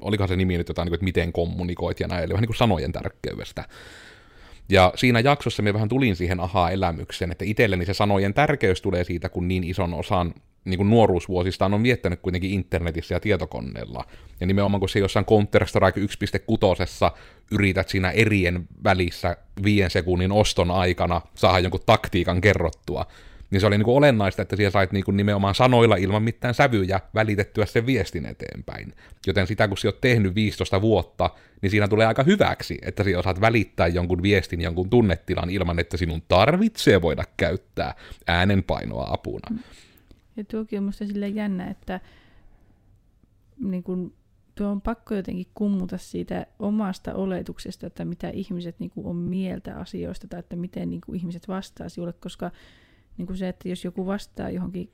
olikohan 0.00 0.28
se 0.28 0.36
nimi 0.36 0.58
nyt 0.58 0.68
jotain, 0.68 0.86
niinku, 0.86 0.94
että 0.94 1.04
miten 1.04 1.32
kommunikoit 1.32 2.00
ja 2.00 2.08
näin, 2.08 2.24
eli 2.24 2.32
vähän 2.32 2.42
niin 2.42 2.48
kuin 2.48 2.56
sanojen 2.56 2.92
tärkeydestä. 2.92 3.64
Ja 4.68 4.92
siinä 4.96 5.20
jaksossa 5.20 5.62
me 5.62 5.74
vähän 5.74 5.88
tulin 5.88 6.16
siihen 6.16 6.40
aha-elämykseen, 6.40 7.32
että 7.32 7.44
itselleni 7.44 7.86
se 7.86 7.94
sanojen 7.94 8.34
tärkeys 8.34 8.82
tulee 8.82 9.04
siitä, 9.04 9.28
kun 9.28 9.48
niin 9.48 9.64
ison 9.64 9.94
osan 9.94 10.34
niin 10.64 10.76
kuin 10.76 10.90
nuoruusvuosistaan 10.90 11.74
on 11.74 11.82
viettänyt 11.82 12.20
kuitenkin 12.20 12.50
internetissä 12.50 13.14
ja 13.14 13.20
tietokoneella. 13.20 14.04
Ja 14.40 14.46
nimenomaan 14.46 14.80
kun 14.80 14.88
se 14.88 14.98
jossain 14.98 15.26
Counter-Strike 15.26 16.00
1.6 17.10 17.16
yrität 17.50 17.88
siinä 17.88 18.10
erien 18.10 18.68
välissä 18.84 19.36
viien 19.64 19.90
sekunnin 19.90 20.32
oston 20.32 20.70
aikana 20.70 21.20
saada 21.34 21.58
jonkun 21.58 21.80
taktiikan 21.86 22.40
kerrottua, 22.40 23.06
niin 23.54 23.60
se 23.60 23.66
oli 23.66 23.78
niin 23.78 23.84
kuin 23.84 23.96
olennaista, 23.96 24.42
että 24.42 24.56
siellä 24.56 24.70
sait 24.70 24.92
niin 24.92 25.04
kuin 25.04 25.16
nimenomaan 25.16 25.54
sanoilla 25.54 25.96
ilman 25.96 26.22
mitään 26.22 26.54
sävyjä 26.54 27.00
välitettyä 27.14 27.66
sen 27.66 27.86
viestin 27.86 28.26
eteenpäin. 28.26 28.92
Joten 29.26 29.46
sitä 29.46 29.68
kun 29.68 29.78
sä 29.78 29.88
oot 29.88 30.00
tehnyt 30.00 30.34
15 30.34 30.80
vuotta, 30.80 31.30
niin 31.62 31.70
siinä 31.70 31.88
tulee 31.88 32.06
aika 32.06 32.22
hyväksi, 32.22 32.78
että 32.82 33.04
sä 33.04 33.18
osaat 33.18 33.40
välittää 33.40 33.86
jonkun 33.86 34.22
viestin, 34.22 34.60
jonkun 34.60 34.90
tunnetilan 34.90 35.50
ilman, 35.50 35.78
että 35.78 35.96
sinun 35.96 36.22
tarvitsee 36.28 37.02
voida 37.02 37.24
käyttää 37.36 37.94
äänenpainoa 38.26 39.06
apuna. 39.10 39.58
Ja 40.36 40.44
tuokin 40.44 40.78
on 40.78 40.84
musta 40.84 41.06
sille 41.06 41.28
jännä, 41.28 41.70
että 41.70 42.00
niin 43.64 43.82
kun, 43.82 44.14
tuo 44.54 44.68
on 44.68 44.80
pakko 44.80 45.14
jotenkin 45.14 45.46
kummuta 45.54 45.98
siitä 45.98 46.46
omasta 46.58 47.14
oletuksesta, 47.14 47.86
että 47.86 48.04
mitä 48.04 48.28
ihmiset 48.28 48.80
niin 48.80 48.92
on 48.96 49.16
mieltä 49.16 49.76
asioista 49.76 50.28
tai 50.28 50.40
että 50.40 50.56
miten 50.56 50.90
niin 50.90 51.00
ihmiset 51.14 51.48
vastaa 51.48 51.88
sinulle, 51.88 52.12
koska 52.12 52.50
niin 53.16 53.26
kuin 53.26 53.36
se, 53.36 53.48
että 53.48 53.68
jos 53.68 53.84
joku 53.84 54.06
vastaa 54.06 54.50
johonkin 54.50 54.90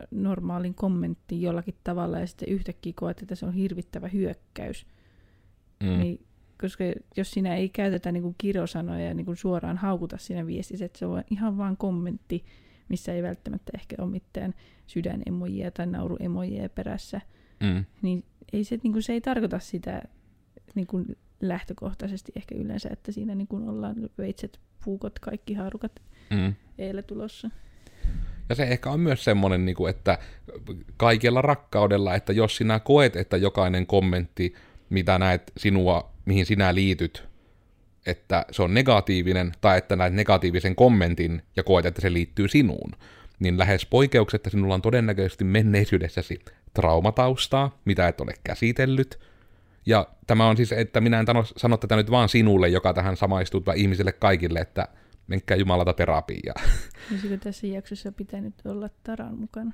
äh, 0.00 0.06
normaalin 0.10 0.74
kommenttiin 0.74 1.42
jollakin 1.42 1.74
tavalla 1.84 2.18
ja 2.18 2.26
sitten 2.26 2.48
yhtäkkiä 2.48 2.92
koet, 2.96 3.22
että 3.22 3.34
se 3.34 3.46
on 3.46 3.52
hirvittävä 3.52 4.08
hyökkäys, 4.08 4.86
mm. 5.80 5.98
niin 5.98 6.26
koska 6.60 6.84
jos 7.16 7.30
siinä 7.30 7.54
ei 7.54 7.68
käytetä 7.68 8.12
niin 8.12 8.22
kuin 8.22 8.34
kirosanoja 8.38 9.04
ja 9.04 9.14
niin 9.14 9.26
kuin 9.26 9.36
suoraan 9.36 9.76
haukuta 9.76 10.18
siinä 10.18 10.46
viestissä, 10.46 10.84
että 10.84 10.98
se 10.98 11.06
on 11.06 11.24
ihan 11.30 11.58
vain 11.58 11.76
kommentti, 11.76 12.44
missä 12.88 13.12
ei 13.12 13.22
välttämättä 13.22 13.72
ehkä 13.74 13.96
ole 13.98 14.10
mitään 14.10 14.54
sydänemojia 14.86 15.70
tai 15.70 15.86
nauruemojia 15.86 16.68
perässä, 16.68 17.20
mm. 17.60 17.84
niin 18.02 18.24
ei 18.52 18.64
se, 18.64 18.78
niin 18.82 18.92
kuin, 18.92 19.02
se 19.02 19.12
ei 19.12 19.20
tarkoita 19.20 19.58
sitä 19.58 20.02
niin 20.74 20.86
kuin 20.86 21.16
lähtökohtaisesti 21.40 22.32
ehkä 22.36 22.54
yleensä, 22.54 22.88
että 22.92 23.12
siinä 23.12 23.34
niin 23.34 23.48
kuin 23.48 23.68
ollaan 23.68 23.96
veitset, 24.18 24.60
puukot, 24.84 25.18
kaikki 25.18 25.54
haarukat 25.54 26.02
mm. 26.30 26.54
Eilen 26.78 27.04
tulossa. 27.04 27.50
Ja 28.48 28.54
se 28.54 28.62
ehkä 28.62 28.90
on 28.90 29.00
myös 29.00 29.24
semmoinen, 29.24 29.64
niin 29.64 29.76
kuin, 29.76 29.90
että 29.90 30.18
kaikella 30.96 31.42
rakkaudella, 31.42 32.14
että 32.14 32.32
jos 32.32 32.56
sinä 32.56 32.80
koet, 32.80 33.16
että 33.16 33.36
jokainen 33.36 33.86
kommentti, 33.86 34.54
mitä 34.90 35.18
näet 35.18 35.52
sinua, 35.56 36.12
mihin 36.24 36.46
sinä 36.46 36.74
liityt, 36.74 37.28
että 38.06 38.46
se 38.50 38.62
on 38.62 38.74
negatiivinen, 38.74 39.52
tai 39.60 39.78
että 39.78 39.96
näet 39.96 40.14
negatiivisen 40.14 40.76
kommentin 40.76 41.42
ja 41.56 41.62
koet, 41.62 41.86
että 41.86 42.00
se 42.00 42.12
liittyy 42.12 42.48
sinuun, 42.48 42.92
niin 43.38 43.58
lähes 43.58 43.86
poikkeuksetta 43.86 44.50
sinulla 44.50 44.74
on 44.74 44.82
todennäköisesti 44.82 45.44
menneisyydessäsi 45.44 46.38
traumataustaa, 46.74 47.78
mitä 47.84 48.08
et 48.08 48.20
ole 48.20 48.34
käsitellyt. 48.44 49.20
Ja 49.86 50.06
tämä 50.26 50.48
on 50.48 50.56
siis, 50.56 50.72
että 50.72 51.00
minä 51.00 51.20
en 51.20 51.26
sano 51.56 51.76
tätä 51.76 51.96
nyt 51.96 52.10
vaan 52.10 52.28
sinulle, 52.28 52.68
joka 52.68 52.94
tähän 52.94 53.16
samaistuu, 53.16 53.62
vaan 53.66 53.78
ihmisille 53.78 54.12
kaikille, 54.12 54.58
että 54.58 54.88
menkää 55.28 55.56
jumalata 55.56 55.92
terapiaa. 55.92 56.54
Olisiko 57.10 57.36
tässä 57.36 57.66
jaksossa 57.66 58.12
pitänyt 58.12 58.54
olla 58.64 58.88
Taran 59.02 59.38
mukana? 59.38 59.72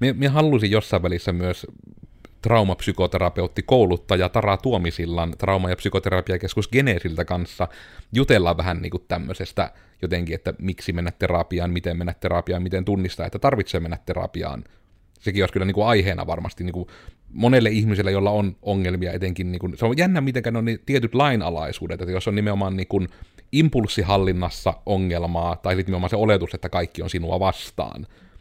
Minä 0.00 0.30
halusin 0.30 0.70
jossain 0.70 1.02
välissä 1.02 1.32
myös 1.32 1.66
traumapsykoterapeutti 2.42 3.62
kouluttaja 3.62 4.28
Tara 4.28 4.56
Tuomisillan 4.56 5.34
trauma- 5.38 5.70
ja 5.70 5.76
psykoterapiakeskus 5.76 6.68
Geneesiltä 6.68 7.24
kanssa 7.24 7.68
jutella 8.12 8.56
vähän 8.56 8.82
niin 8.82 8.90
kuin 8.90 9.04
tämmöisestä 9.08 9.72
jotenkin, 10.02 10.34
että 10.34 10.54
miksi 10.58 10.92
mennä 10.92 11.10
terapiaan, 11.18 11.70
miten 11.70 11.96
mennä 11.96 12.14
terapiaan, 12.20 12.62
miten 12.62 12.84
tunnistaa, 12.84 13.26
että 13.26 13.38
tarvitsee 13.38 13.80
mennä 13.80 13.98
terapiaan. 14.06 14.64
Sekin 15.20 15.42
olisi 15.42 15.52
kyllä 15.52 15.66
niin 15.66 15.74
kuin 15.74 15.86
aiheena 15.86 16.26
varmasti 16.26 16.64
niin 16.64 16.72
kuin 16.72 16.86
monelle 17.32 17.70
ihmiselle, 17.70 18.10
jolla 18.10 18.30
on 18.30 18.56
ongelmia 18.62 19.12
etenkin. 19.12 19.52
Niin 19.52 19.60
kuin, 19.60 19.78
se 19.78 19.86
on 19.86 19.98
jännä, 19.98 20.20
miten 20.20 20.56
on 20.56 20.64
niin 20.64 20.78
tietyt 20.86 21.14
lainalaisuudet, 21.14 22.00
että 22.00 22.12
jos 22.12 22.28
on 22.28 22.34
nimenomaan 22.34 22.76
niin 22.76 22.88
kuin 22.88 23.08
impulssihallinnassa 23.52 24.74
ongelmaa, 24.86 25.56
tai 25.56 25.74
sitten 25.74 25.90
nimenomaan 25.90 26.10
se 26.10 26.16
oletus, 26.16 26.54
että 26.54 26.68
kaikki 26.68 27.02
on 27.02 27.10
sinua 27.10 27.40
vastaan, 27.40 28.00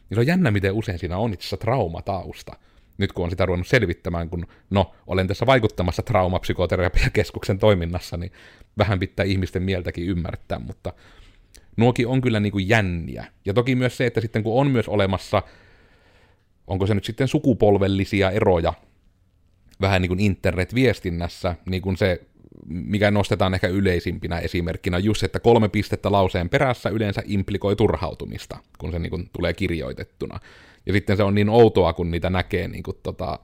niin 0.10 0.16
se 0.16 0.20
on 0.20 0.28
jännä, 0.28 0.52
miten 0.52 0.74
usein 0.74 1.00
siinä 1.00 1.18
on 1.18 1.34
itse 1.34 1.42
asiassa 1.44 1.58
traumatausta 1.58 2.56
nyt 3.00 3.14
kun 3.14 3.24
on 3.24 3.30
sitä 3.30 3.46
ruvennut 3.46 3.68
selvittämään, 3.68 4.30
kun 4.30 4.48
no, 4.70 4.92
olen 5.08 5.28
tässä 5.28 5.46
vaikuttamassa 5.46 6.04
traumapsykoterapiakeskuksen 6.04 7.60
toiminnassa, 7.60 8.18
niin 8.18 8.32
vähän 8.78 9.00
pitää 9.00 9.26
ihmisten 9.26 9.64
mieltäkin 9.64 10.06
ymmärtää, 10.06 10.60
mutta 10.60 10.94
nuokin 11.78 12.08
on 12.08 12.22
kyllä 12.22 12.40
niin 12.40 12.52
kuin 12.52 12.70
jänniä. 12.70 13.26
Ja 13.46 13.54
toki 13.54 13.76
myös 13.76 13.98
se, 13.98 14.06
että 14.06 14.22
sitten 14.22 14.44
kun 14.44 14.62
on 14.62 14.72
myös 14.72 14.88
olemassa, 14.88 15.44
onko 16.68 16.88
se 16.88 16.94
nyt 16.94 17.06
sitten 17.06 17.28
sukupolvellisia 17.28 18.32
eroja 18.32 18.74
vähän 19.82 20.02
niin 20.02 20.10
kuin 20.10 20.20
internetviestinnässä, 20.20 21.56
niin 21.66 21.82
kuin 21.82 21.98
se, 21.98 22.22
mikä 22.68 23.12
nostetaan 23.12 23.54
ehkä 23.54 23.68
yleisimpinä 23.68 24.40
esimerkkinä, 24.40 24.98
just 24.98 25.24
että 25.24 25.40
kolme 25.40 25.70
pistettä 25.70 26.12
lauseen 26.12 26.50
perässä 26.50 26.90
yleensä 26.90 27.22
implikoi 27.26 27.76
turhautumista, 27.76 28.58
kun 28.78 28.92
se 28.92 29.00
niin 29.00 29.10
kuin 29.10 29.30
tulee 29.34 29.54
kirjoitettuna. 29.54 30.40
Ja 30.86 30.94
sitten 30.94 31.18
se 31.18 31.24
on 31.24 31.36
niin 31.36 31.50
outoa, 31.50 31.94
kun 31.94 32.12
niitä 32.12 32.30
näkee 32.30 32.68
niin 32.68 32.84
kuin, 32.84 32.98
tota, 33.04 33.40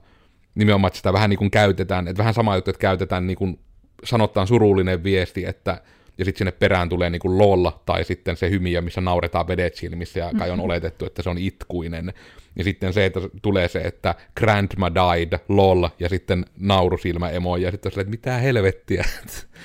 nimenomaan, 0.54 0.88
että 0.88 0.96
sitä 0.96 1.12
vähän 1.12 1.30
niin 1.30 1.38
kuin 1.38 1.50
käytetään, 1.50 2.08
että 2.08 2.18
vähän 2.18 2.34
sama 2.34 2.54
juttu, 2.54 2.70
että 2.70 2.80
käytetään 2.80 3.26
niin 3.26 3.36
kuin, 3.36 3.58
sanotaan 4.04 4.46
surullinen 4.46 5.04
viesti, 5.04 5.44
että 5.44 5.80
ja 6.18 6.24
sitten 6.24 6.38
sinne 6.38 6.52
perään 6.52 6.88
tulee 6.88 7.10
niin 7.10 7.20
kuin 7.20 7.38
lolla, 7.38 7.82
tai 7.86 8.04
sitten 8.04 8.36
se 8.36 8.50
hymiö, 8.50 8.80
missä 8.80 9.00
nauretaan 9.00 9.48
vedet 9.48 9.74
silmissä, 9.74 10.20
ja 10.20 10.30
kai 10.38 10.50
on 10.50 10.58
mm-hmm. 10.58 10.64
oletettu, 10.64 11.06
että 11.06 11.22
se 11.22 11.30
on 11.30 11.38
itkuinen. 11.38 12.12
Ja 12.56 12.64
sitten 12.64 12.92
se, 12.92 13.06
että 13.06 13.20
tulee 13.42 13.68
se, 13.68 13.80
että 13.80 14.14
grandma 14.36 14.94
died, 14.94 15.38
lol, 15.48 15.88
ja 15.98 16.08
sitten 16.08 16.44
naurusilmä 16.58 17.30
emo, 17.30 17.56
ja 17.56 17.70
sitten 17.70 17.92
se, 17.92 18.00
että 18.00 18.10
mitä 18.10 18.36
helvettiä. 18.36 19.04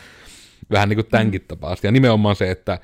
Vähän 0.71 0.89
niin 0.89 0.97
kuin 0.97 1.07
tämänkin 1.07 1.45
tapaista. 1.47 1.87
Ja 1.87 1.91
nimenomaan 1.91 2.35
se, 2.35 2.51
että 2.51 2.79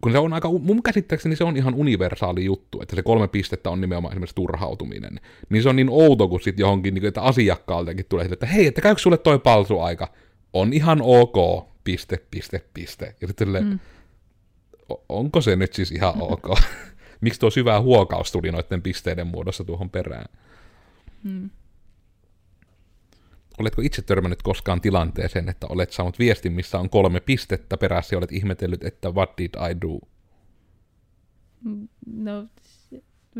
kun 0.00 0.12
se 0.12 0.18
on 0.18 0.32
aika, 0.32 0.48
mun 0.48 0.82
käsittääkseni 0.82 1.36
se 1.36 1.44
on 1.44 1.56
ihan 1.56 1.74
universaali 1.74 2.44
juttu, 2.44 2.82
että 2.82 2.96
se 2.96 3.02
kolme 3.02 3.28
pistettä 3.28 3.70
on 3.70 3.80
nimenomaan 3.80 4.12
esimerkiksi 4.12 4.34
turhautuminen. 4.34 5.20
Niin 5.48 5.62
se 5.62 5.68
on 5.68 5.76
niin 5.76 5.90
outo, 5.90 6.28
kun 6.28 6.40
sitten 6.40 6.62
johonkin, 6.62 6.94
niin 6.94 7.02
kuin, 7.02 7.08
että 7.08 7.22
asiakkaaltakin 7.22 8.06
tulee 8.08 8.28
että 8.32 8.46
hei, 8.46 8.66
että 8.66 8.80
käykö 8.80 9.00
sulle 9.00 9.18
toi 9.18 9.38
palsuaika? 9.38 10.08
On 10.52 10.72
ihan 10.72 11.00
ok, 11.02 11.66
piste, 11.86 12.26
piste, 12.30 12.64
piste. 12.74 13.14
Ja 13.20 13.26
sitten 13.26 13.48
mm. 13.48 13.78
onko 15.08 15.40
se 15.40 15.56
nyt 15.56 15.72
siis 15.72 15.92
ihan 15.92 16.14
ok? 16.22 16.58
Miksi 17.20 17.40
tuo 17.40 17.50
syvä 17.50 17.80
huokaus 17.80 18.32
tuli 18.32 18.50
noiden 18.50 18.82
pisteiden 18.82 19.26
muodossa 19.26 19.64
tuohon 19.64 19.90
perään? 19.90 20.26
Mm. 21.22 21.50
Oletko 23.58 23.82
itse 23.82 24.02
törmännyt 24.02 24.42
koskaan 24.42 24.80
tilanteeseen, 24.80 25.48
että 25.48 25.66
olet 25.66 25.92
saanut 25.92 26.18
viestin, 26.18 26.52
missä 26.52 26.78
on 26.78 26.90
kolme 26.90 27.20
pistettä 27.20 27.76
perässä 27.76 28.14
ja 28.14 28.18
olet 28.18 28.32
ihmetellyt, 28.32 28.84
että 28.84 29.10
what 29.10 29.38
did 29.38 29.50
I 29.70 29.80
do? 29.80 29.98
No, 32.06 32.46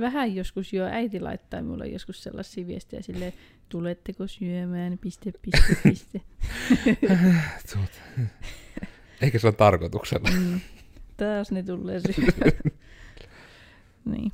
vähän 0.01 0.35
joskus 0.35 0.73
jo 0.73 0.85
äiti 0.85 1.21
laittaa 1.21 1.63
mulle 1.63 1.89
joskus 1.89 2.23
sellaisia 2.23 2.67
viestejä 2.67 3.03
silleen, 3.03 3.33
tuletteko 3.69 4.27
syömään, 4.27 4.99
piste, 4.99 5.33
piste, 5.43 5.77
piste. 5.89 6.21
Eikä 9.21 9.39
se 9.39 9.47
ole 9.47 9.55
tarkoituksella. 9.55 10.31
Mm. 10.31 10.61
Taas 11.17 11.53
ne 11.53 11.63
tulee 11.63 12.01
syömään. 12.01 12.53
niin. 14.13 14.33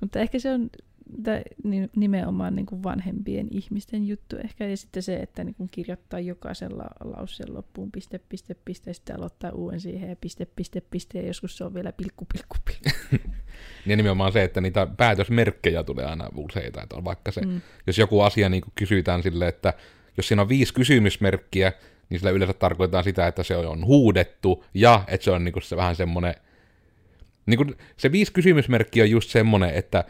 Mutta 0.00 0.20
ehkä 0.20 0.38
se 0.38 0.52
on 0.52 0.70
nimenomaan 1.96 2.56
niin 2.56 2.66
kuin 2.66 2.82
vanhempien 2.82 3.48
ihmisten 3.50 4.06
juttu 4.06 4.36
ehkä. 4.36 4.66
Ja 4.66 4.76
sitten 4.76 5.02
se, 5.02 5.16
että 5.16 5.44
niin 5.44 5.54
kuin 5.54 5.68
kirjoittaa 5.70 6.20
jokaisella 6.20 6.84
lauseen 7.04 7.54
loppuun 7.54 7.92
piste, 7.92 8.20
piste, 8.28 8.56
piste, 8.64 8.90
ja 8.90 8.94
sitten 8.94 9.16
aloittaa 9.16 9.50
uuden 9.50 9.80
siihen 9.80 10.10
ja 10.10 10.16
piste, 10.16 10.44
piste, 10.56 10.80
piste, 10.80 11.20
ja 11.20 11.26
joskus 11.26 11.56
se 11.56 11.64
on 11.64 11.74
vielä 11.74 11.92
pilkku, 11.92 12.26
pilkku, 12.32 12.56
pilkku. 12.64 13.28
ja 13.86 13.96
nimenomaan 13.96 14.32
se, 14.32 14.42
että 14.42 14.60
niitä 14.60 14.86
päätösmerkkejä 14.96 15.84
tulee 15.84 16.04
aina 16.04 16.28
useita. 16.36 16.82
Että 16.82 16.96
on 16.96 17.04
vaikka 17.04 17.32
se, 17.32 17.40
mm. 17.40 17.60
jos 17.86 17.98
joku 17.98 18.20
asia 18.20 18.48
niin 18.48 18.62
kuin 18.62 18.72
kysytään 18.74 19.22
sille, 19.22 19.48
että 19.48 19.74
jos 20.16 20.28
siinä 20.28 20.42
on 20.42 20.48
viisi 20.48 20.74
kysymysmerkkiä, 20.74 21.72
niin 22.10 22.20
sillä 22.20 22.30
yleensä 22.30 22.54
tarkoitetaan 22.54 23.04
sitä, 23.04 23.26
että 23.26 23.42
se 23.42 23.56
on 23.56 23.86
huudettu, 23.86 24.64
ja 24.74 25.04
että 25.08 25.24
se 25.24 25.30
on 25.30 25.44
niin 25.44 25.52
kuin 25.52 25.62
se 25.62 25.76
vähän 25.76 25.96
semmoinen, 25.96 26.34
niin 27.46 27.58
kuin 27.58 27.74
se 27.96 28.12
viisi 28.12 28.32
kysymysmerkkiä 28.32 29.04
on 29.04 29.10
just 29.10 29.30
semmoinen, 29.30 29.70
että 29.70 30.04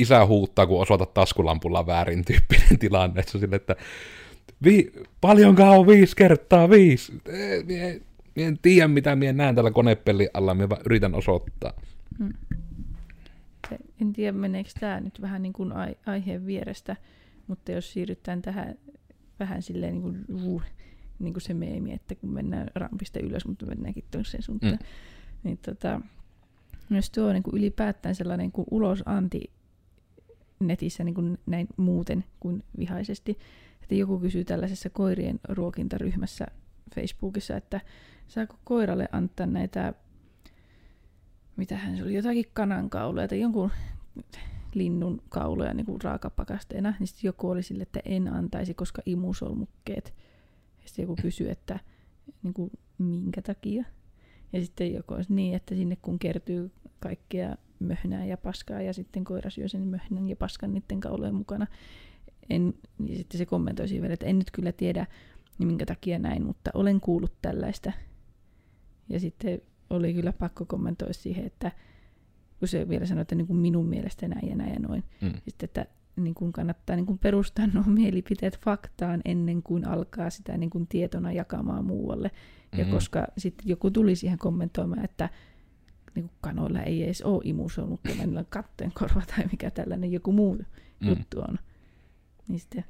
isä 0.00 0.26
huuttaa, 0.26 0.66
kun 0.66 0.80
osoitat 0.80 1.14
taskulampulla 1.14 1.86
väärin 1.86 2.24
tyyppinen 2.24 2.78
tilanne. 2.78 3.22
Se 3.22 3.36
on 3.36 3.40
sille, 3.40 3.56
että 3.56 3.76
Vi, 4.64 4.92
paljonkaan 5.20 5.78
on 5.78 5.86
viisi 5.86 6.16
kertaa 6.16 6.70
viisi? 6.70 7.12
Mie, 7.66 8.00
en 8.36 8.58
tiedä, 8.62 8.88
mitä 8.88 9.16
mie 9.16 9.32
näen 9.32 9.54
tällä 9.54 9.70
konepellin 9.70 10.28
alla, 10.34 10.54
mie 10.54 10.68
vaan 10.68 10.82
yritän 10.86 11.14
osoittaa. 11.14 11.72
Se- 13.68 13.78
En 14.00 14.12
tiedä, 14.12 14.32
meneekö 14.32 14.70
tämä 14.80 15.00
nyt 15.00 15.20
vähän 15.20 15.42
niin 15.42 15.52
kuin 15.52 15.72
ai- 15.72 15.96
aiheen 16.06 16.46
vierestä, 16.46 16.96
mutta 17.46 17.72
jos 17.72 17.92
siirrytään 17.92 18.42
tähän 18.42 18.74
vähän 19.40 19.62
silleen 19.62 19.92
niin 19.92 20.02
kuin, 20.02 20.24
uh, 20.44 20.62
niin 21.18 21.34
kuin 21.34 21.42
se 21.42 21.54
meemi, 21.54 21.92
että 21.92 22.14
kun 22.14 22.30
mennään 22.30 22.68
rampista 22.74 23.20
ylös, 23.20 23.46
mutta 23.46 23.66
mennäänkin 23.66 24.04
toiseen 24.10 24.42
suuntaan, 24.42 24.72
Mm. 24.72 24.78
niin 25.42 25.58
tota, 25.58 26.00
myös 26.88 27.10
tuo 27.10 27.32
niin 27.32 27.42
kuin 27.42 27.56
ylipäätään 27.56 28.14
sellainen 28.14 28.52
kuin 28.52 28.66
ulosanti 28.70 29.50
netissä 30.60 31.04
niin 31.04 31.14
kuin 31.14 31.38
näin 31.46 31.68
muuten 31.76 32.24
kuin 32.40 32.62
vihaisesti, 32.78 33.38
että 33.82 33.94
joku 33.94 34.18
kysyy 34.18 34.44
tällaisessa 34.44 34.90
koirien 34.90 35.40
ruokintaryhmässä 35.48 36.46
Facebookissa, 36.94 37.56
että 37.56 37.80
saako 38.28 38.56
koiralle 38.64 39.08
antaa 39.12 39.46
näitä 39.46 39.94
mitähän 41.60 41.96
se 41.96 42.02
oli, 42.02 42.14
jotakin 42.14 42.44
kanankauloja 42.52 43.28
tai 43.28 43.40
jonkun 43.40 43.70
linnun 44.74 45.22
kauloja 45.28 45.74
niin 45.74 45.86
kuin 45.86 46.02
raakapakasteena, 46.02 46.94
niin 46.98 47.06
sitten 47.06 47.28
joku 47.28 47.50
oli 47.50 47.62
sille, 47.62 47.82
että 47.82 48.00
en 48.04 48.28
antaisi, 48.28 48.74
koska 48.74 49.02
imusolmukkeet. 49.06 50.14
Ja 50.82 50.88
sitten 50.88 51.02
joku 51.02 51.16
kysyi, 51.22 51.50
että 51.50 51.78
niin 52.42 52.54
kuin, 52.54 52.70
minkä 52.98 53.42
takia. 53.42 53.84
Ja 54.52 54.60
sitten 54.60 54.94
joku 54.94 55.14
olisi 55.14 55.34
niin, 55.34 55.54
että 55.54 55.74
sinne 55.74 55.96
kun 55.96 56.18
kertyy 56.18 56.70
kaikkea 57.00 57.56
möhnää 57.80 58.24
ja 58.24 58.36
paskaa 58.36 58.82
ja 58.82 58.92
sitten 58.92 59.24
koira 59.24 59.50
syö 59.50 59.68
sen 59.68 59.82
möhnän 59.86 60.28
ja 60.28 60.36
paskan 60.36 60.74
niiden 60.74 61.00
kaulojen 61.00 61.34
mukana. 61.34 61.66
En, 62.50 62.74
ja 63.06 63.16
sitten 63.16 63.38
se 63.38 63.46
kommentoi 63.46 63.88
siihen 63.88 64.02
vielä, 64.02 64.14
että 64.14 64.26
en 64.26 64.38
nyt 64.38 64.50
kyllä 64.50 64.72
tiedä, 64.72 65.06
niin 65.58 65.66
minkä 65.66 65.86
takia 65.86 66.18
näin, 66.18 66.46
mutta 66.46 66.70
olen 66.74 67.00
kuullut 67.00 67.32
tällaista. 67.42 67.92
Ja 69.08 69.20
sitten 69.20 69.60
oli 69.90 70.14
kyllä 70.14 70.32
pakko 70.32 70.64
kommentoida 70.64 71.12
siihen, 71.12 71.46
että 71.46 71.72
kun 72.58 72.68
se 72.68 72.88
vielä 72.88 73.06
sanoi, 73.06 73.22
että 73.22 73.34
niin 73.34 73.46
kuin 73.46 73.58
minun 73.58 73.86
mielestä 73.86 74.28
näin 74.28 74.48
ja 74.48 74.56
näin 74.56 74.72
ja 74.72 74.78
noin. 74.80 75.04
Mm. 75.20 75.32
Sitten, 75.48 75.64
että 75.64 75.86
niin 76.16 76.34
kuin 76.34 76.52
kannattaa 76.52 76.96
niin 76.96 77.06
kuin 77.06 77.18
perustaa 77.18 77.66
nuo 77.66 77.82
mielipiteet 78.00 78.58
faktaan 78.58 79.20
ennen 79.24 79.62
kuin 79.62 79.86
alkaa 79.86 80.30
sitä 80.30 80.56
niin 80.56 80.70
kuin 80.70 80.86
tietona 80.86 81.32
jakamaan 81.32 81.84
muualle. 81.84 82.30
Ja 82.78 82.84
Mhm. 82.84 82.92
koska 82.92 83.26
sitten 83.38 83.68
joku 83.68 83.90
tuli 83.90 84.16
siihen 84.16 84.38
kommentoimaan, 84.38 85.04
että 85.04 85.28
niin 86.14 86.28
kuin 86.28 86.38
kanoilla 86.40 86.82
ei 86.82 87.04
edes 87.04 87.22
ole 87.22 87.40
imusolmukkeja, 87.44 88.16
niillä 88.16 88.40
on 88.40 88.46
katteen 88.50 88.92
korva 88.94 89.22
tai 89.36 89.44
mikä 89.50 89.70
tällainen 89.70 90.12
joku 90.12 90.32
muu 90.32 90.58
Mm. 91.00 91.08
juttu 91.08 91.40
on. 91.40 91.58
Niin 92.48 92.58
sitten, 92.60 92.84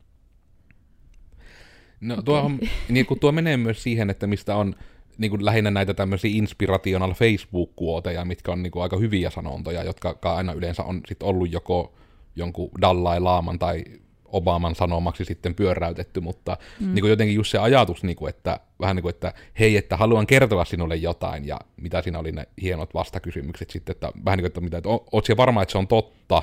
No 2.00 2.23
tuo, 2.23 2.41
on, 2.41 2.59
niin 2.89 3.07
kun 3.07 3.21
tuo 3.21 3.33
menee 3.33 3.57
myös 3.57 3.83
siihen, 3.83 4.11
että 4.11 4.27
mistä 4.27 4.57
on 4.57 4.75
niin 5.19 5.31
kuin 5.31 5.45
lähinnä 5.45 5.71
näitä 5.71 5.95
tämmöisiä 5.95 6.31
inspirational 6.35 7.15
Facebook-kuoteja, 7.15 8.25
mitkä 8.25 8.53
on 8.53 8.62
niin 8.62 8.71
kuin 8.71 8.83
aika 8.83 8.97
hyviä 8.97 9.31
sanontoja, 9.31 9.85
jotka 9.85 10.19
aina 10.23 10.53
yleensä 10.53 10.83
on 10.83 11.00
sit 11.09 11.23
ollut 11.23 11.53
joko 11.53 11.95
jonkun 12.37 12.71
Dalai 12.81 13.21
Laaman 13.21 13.59
tai 13.59 13.85
Obaman 14.32 14.75
sanomaksi 14.75 15.25
sitten 15.25 15.54
pyöräytetty, 15.54 16.20
mutta 16.20 16.56
mm. 16.80 16.94
niin 16.94 17.00
kuin 17.00 17.10
jotenkin 17.10 17.34
just 17.34 17.50
se 17.50 17.58
ajatus, 17.58 18.02
niin 18.02 18.16
kuin, 18.16 18.30
että 18.30 18.60
vähän 18.80 18.96
niin 18.96 19.02
kuin, 19.02 19.10
että 19.10 19.34
hei, 19.58 19.76
että 19.76 19.96
haluan 19.96 20.26
kertoa 20.26 20.64
sinulle 20.64 20.96
jotain, 20.96 21.46
ja 21.46 21.60
mitä 21.76 22.02
siinä 22.02 22.18
oli 22.18 22.32
ne 22.32 22.49
hienot 22.62 22.94
vastakysymykset 22.94 23.70
sitten, 23.70 23.92
että 23.92 24.12
vähän 24.25 24.37
niin 24.37 24.42
kuin, 24.42 24.46
että, 24.46 24.60
mitä, 24.60 24.78
että 24.78 24.88
oot 24.88 25.26
siellä 25.26 25.37
varma, 25.37 25.62
että 25.62 25.72
se 25.72 25.78
on 25.78 25.88
totta. 25.88 26.42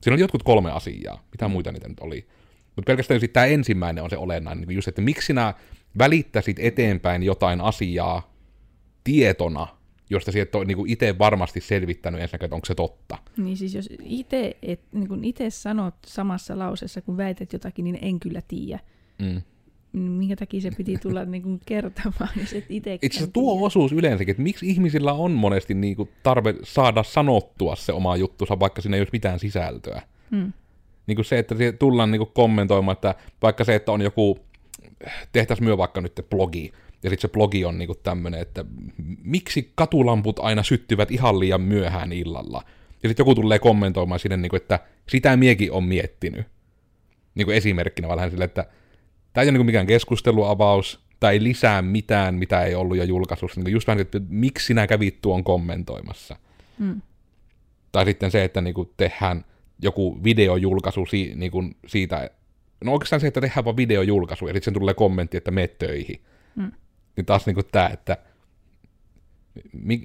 Siinä 0.00 0.14
oli 0.14 0.20
jotkut 0.20 0.42
kolme 0.42 0.70
asiaa, 0.70 1.22
mitä 1.32 1.48
muita 1.48 1.72
niitä 1.72 1.88
nyt 1.88 2.00
oli. 2.00 2.26
Mutta 2.76 2.86
pelkästään 2.86 3.20
sitten 3.20 3.34
tämä 3.34 3.46
ensimmäinen 3.46 4.04
on 4.04 4.10
se 4.10 4.16
olennainen, 4.16 4.60
niin 4.60 4.66
kuin 4.66 4.74
just, 4.74 4.88
että 4.88 5.02
miksi 5.02 5.26
sinä 5.26 5.54
välittäisit 5.98 6.56
eteenpäin 6.58 7.22
jotain 7.22 7.60
asiaa 7.60 8.34
tietona, 9.04 9.66
josta 10.10 10.32
sinä 10.32 10.42
et 10.42 10.54
ole 10.54 10.64
niin 10.64 10.86
itse 10.86 11.18
varmasti 11.18 11.60
selvittänyt 11.60 12.20
ensinnäkin, 12.20 12.44
että 12.44 12.54
onko 12.54 12.66
se 12.66 12.74
totta. 12.74 13.18
niin 13.36 13.56
siis 13.56 13.74
jos 13.74 13.88
itse 14.02 14.56
niin 14.92 15.24
ite 15.24 15.50
sanot 15.50 15.94
samassa 16.06 16.58
lauseessa, 16.58 17.02
kun 17.02 17.16
väität 17.16 17.52
jotakin, 17.52 17.84
niin 17.84 17.98
en 18.02 18.20
kyllä 18.20 18.40
tiedä. 18.48 18.80
Mm. 19.18 19.42
Niin 19.92 20.12
Minkä 20.12 20.36
takia 20.36 20.60
se 20.60 20.70
piti 20.76 20.98
tulla 20.98 21.24
niin 21.34 21.42
kuin 21.42 21.60
kertomaan, 21.66 22.30
jos 22.40 22.52
et 22.52 22.64
itse 22.68 22.94
Itse 22.94 23.06
asiassa 23.06 23.32
tuo 23.32 23.66
osuus 23.66 23.92
yleensäkin, 23.92 24.32
että 24.32 24.42
miksi 24.42 24.68
ihmisillä 24.68 25.12
on 25.12 25.30
monesti 25.30 25.74
niin 25.74 25.96
kuin 25.96 26.08
tarve 26.22 26.54
saada 26.62 27.02
sanottua 27.02 27.76
se 27.76 27.92
oma 27.92 28.16
juttusa, 28.16 28.60
vaikka 28.60 28.82
siinä 28.82 28.96
ei 28.96 29.00
olisi 29.00 29.12
mitään 29.12 29.38
sisältöä. 29.38 30.02
Hmm. 30.30 30.52
Niin 31.06 31.16
kuin 31.16 31.24
se, 31.24 31.38
että 31.38 31.54
tullaan 31.78 32.10
niin 32.10 32.18
kuin 32.18 32.30
kommentoimaan, 32.34 32.92
että 32.92 33.14
vaikka 33.42 33.64
se, 33.64 33.74
että 33.74 33.92
on 33.92 34.02
joku, 34.02 34.38
tehtäisiin 35.32 35.64
myö 35.64 35.78
vaikka 35.78 36.00
nyt 36.00 36.26
blogi, 36.30 36.72
ja 37.04 37.10
sitten 37.10 37.28
se 37.28 37.32
blogi 37.32 37.64
on 37.64 37.78
niin 37.78 37.86
kuin 37.86 37.98
tämmöinen, 38.02 38.40
että 38.40 38.64
miksi 39.22 39.72
katulamput 39.74 40.38
aina 40.38 40.62
syttyvät 40.62 41.10
ihan 41.10 41.40
liian 41.40 41.60
myöhään 41.60 42.12
illalla. 42.12 42.62
Ja 43.02 43.08
sitten 43.08 43.24
joku 43.24 43.34
tulee 43.34 43.58
kommentoimaan 43.58 44.20
sinne, 44.20 44.36
niin 44.36 44.50
kuin, 44.50 44.60
että 44.60 44.80
sitä 45.08 45.36
miekin 45.36 45.72
on 45.72 45.84
miettinyt. 45.84 46.46
Niin 47.34 47.46
kuin 47.46 47.56
esimerkkinä 47.56 48.08
vaan 48.08 48.30
sille, 48.30 48.44
että 48.44 48.66
tämä 49.32 49.42
ei 49.42 49.46
ole 49.46 49.52
niin 49.52 49.58
kuin 49.58 49.66
mikään 49.66 49.86
keskusteluavaus, 49.86 51.04
tai 51.20 51.34
ei 51.34 51.42
lisää 51.42 51.82
mitään, 51.82 52.34
mitä 52.34 52.62
ei 52.62 52.74
ollut 52.74 52.96
jo 52.96 53.04
julkaisussa. 53.04 53.60
Niin 53.60 53.64
kuin 53.64 53.72
just 53.72 53.86
vähän, 53.86 54.00
että 54.00 54.20
miksi 54.28 54.66
sinä 54.66 54.86
kävit 54.86 55.20
tuon 55.22 55.44
kommentoimassa. 55.44 56.36
Hmm. 56.78 57.02
Tai 57.92 58.04
sitten 58.04 58.30
se, 58.30 58.44
että 58.44 58.60
niin 58.60 58.74
kuin 58.74 58.90
tehdään 58.96 59.44
joku 59.82 60.24
videojulkaisu 60.24 61.06
si, 61.06 61.32
niin 61.34 61.52
kuin 61.52 61.76
siitä, 61.86 62.30
no 62.84 62.92
oikeastaan 62.92 63.20
se, 63.20 63.26
että 63.26 63.40
tehdään 63.40 63.64
vaan 63.64 63.76
videojulkaisu, 63.76 64.46
ja 64.46 64.52
sitten 64.52 64.64
sen 64.64 64.80
tulee 64.80 64.94
kommentti, 64.94 65.36
että 65.36 65.50
mene 65.50 65.68
töihin. 65.68 66.20
Mm. 66.54 66.72
Niin 67.16 67.26
taas 67.26 67.46
niin 67.46 67.54
kuin 67.54 67.66
tämä, 67.72 67.88
että 67.88 68.16
mi, 69.72 70.02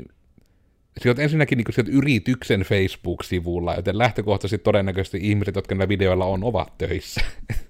Sieltä 1.01 1.21
ensinnäkin 1.21 1.57
niin 1.57 1.73
sieltä 1.73 1.91
yrityksen 1.91 2.61
Facebook-sivulla, 2.61 3.75
joten 3.75 3.97
lähtökohtaisesti 3.97 4.63
todennäköisesti 4.63 5.19
ihmiset, 5.21 5.55
jotka 5.55 5.75
näillä 5.75 5.89
videoilla 5.89 6.25
on, 6.25 6.43
ovat 6.43 6.77
töissä. 6.77 7.21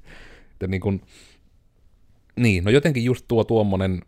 että 0.51 0.67
niin, 0.67 0.81
kuin, 0.81 1.01
niin, 2.35 2.63
no 2.63 2.71
jotenkin 2.71 3.03
just 3.03 3.25
tuo 3.27 3.43
tuommoinen, 3.43 4.01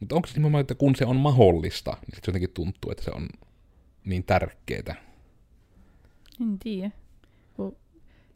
mutta 0.00 0.16
onko 0.16 0.28
se 0.28 0.34
nimenomaan, 0.34 0.60
että 0.60 0.74
kun 0.74 0.96
se 0.96 1.04
on 1.06 1.16
mahdollista, 1.16 1.90
niin 1.90 2.14
sit 2.14 2.24
se 2.24 2.28
jotenkin 2.28 2.50
tuntuu, 2.50 2.90
että 2.90 3.04
se 3.04 3.10
on 3.10 3.28
niin 4.04 4.24
tärkeää. 4.24 4.94
En 6.40 6.58
tiedä. 6.58 6.90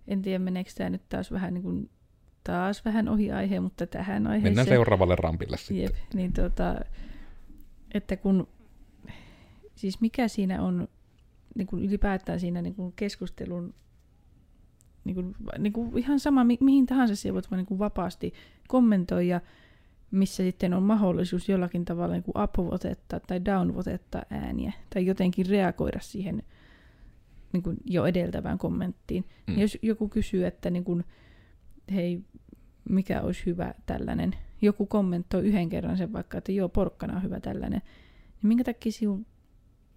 En 0.09 0.23
tiedä, 0.23 0.39
meneekö 0.39 0.71
tämä 0.75 0.91
nyt 0.91 1.09
taas 1.09 1.33
vähän 1.33 1.55
niin 1.55 1.63
kuin, 1.63 1.91
taas 2.53 2.85
vähän 2.85 3.09
ohi 3.09 3.33
aiheen, 3.33 3.63
mutta 3.63 3.87
tähän 3.87 4.27
aiheeseen. 4.27 4.51
Mennään 4.51 4.69
seuraavalle 4.69 5.17
rampille 5.17 5.57
sitten. 5.57 5.83
Jep, 5.83 5.95
niin 6.15 6.33
tota, 6.33 6.81
että 7.95 8.17
kun, 8.17 8.49
siis 9.75 10.01
mikä 10.01 10.29
siinä 10.29 10.63
on 10.63 10.89
niin 11.55 11.67
kuin 11.67 11.85
ylipäätään 11.85 12.41
siinä 12.41 12.63
niin 12.63 12.75
kuin 12.75 12.93
keskustelun, 12.97 13.75
niin 15.05 15.15
kuin, 15.15 15.35
niin 15.59 15.73
kuin 15.73 15.99
ihan 15.99 16.21
sama, 16.21 16.45
mi- 16.45 16.59
mihin 16.61 16.87
tahansa 16.87 17.17
siellä 17.17 17.35
voit 17.35 17.51
vaan 17.51 17.59
niin 17.59 17.67
kuin 17.67 17.79
vapaasti 17.79 18.33
kommentoida, 18.69 19.41
missä 20.11 20.43
sitten 20.43 20.75
on 20.75 20.83
mahdollisuus 20.83 21.49
jollakin 21.49 21.85
tavalla 21.85 22.15
niin 22.15 22.23
kuin 22.23 22.43
upvotettaa 22.43 23.21
tai 23.21 23.45
downvotettaa 23.45 24.23
ääniä, 24.31 24.73
tai 24.95 25.07
jotenkin 25.07 25.47
reagoida 25.47 26.01
siihen 26.01 26.43
niin 27.53 27.63
kuin 27.63 27.77
jo 27.85 28.07
edeltävään 28.07 28.59
kommenttiin. 28.59 29.25
Mm. 29.47 29.55
Mm. 29.55 29.61
Jos 29.61 29.79
joku 29.83 30.09
kysyy, 30.09 30.47
että 30.47 30.71
niin 30.71 30.85
kuin, 30.85 31.05
hei, 31.94 32.20
mikä 32.88 33.20
olisi 33.22 33.46
hyvä 33.46 33.74
tällainen, 33.87 34.35
joku 34.62 34.87
kommentoi 34.87 35.44
yhden 35.46 35.68
kerran 35.68 35.96
sen 35.96 36.12
vaikka, 36.12 36.38
että 36.38 36.53
joo, 36.53 36.68
porkkana 36.68 37.16
on 37.16 37.22
hyvä 37.22 37.40
tällainen, 37.40 37.83
niin 38.42 38.48
minkä 38.48 38.64
takia 38.64 38.92
sinun 38.92 39.27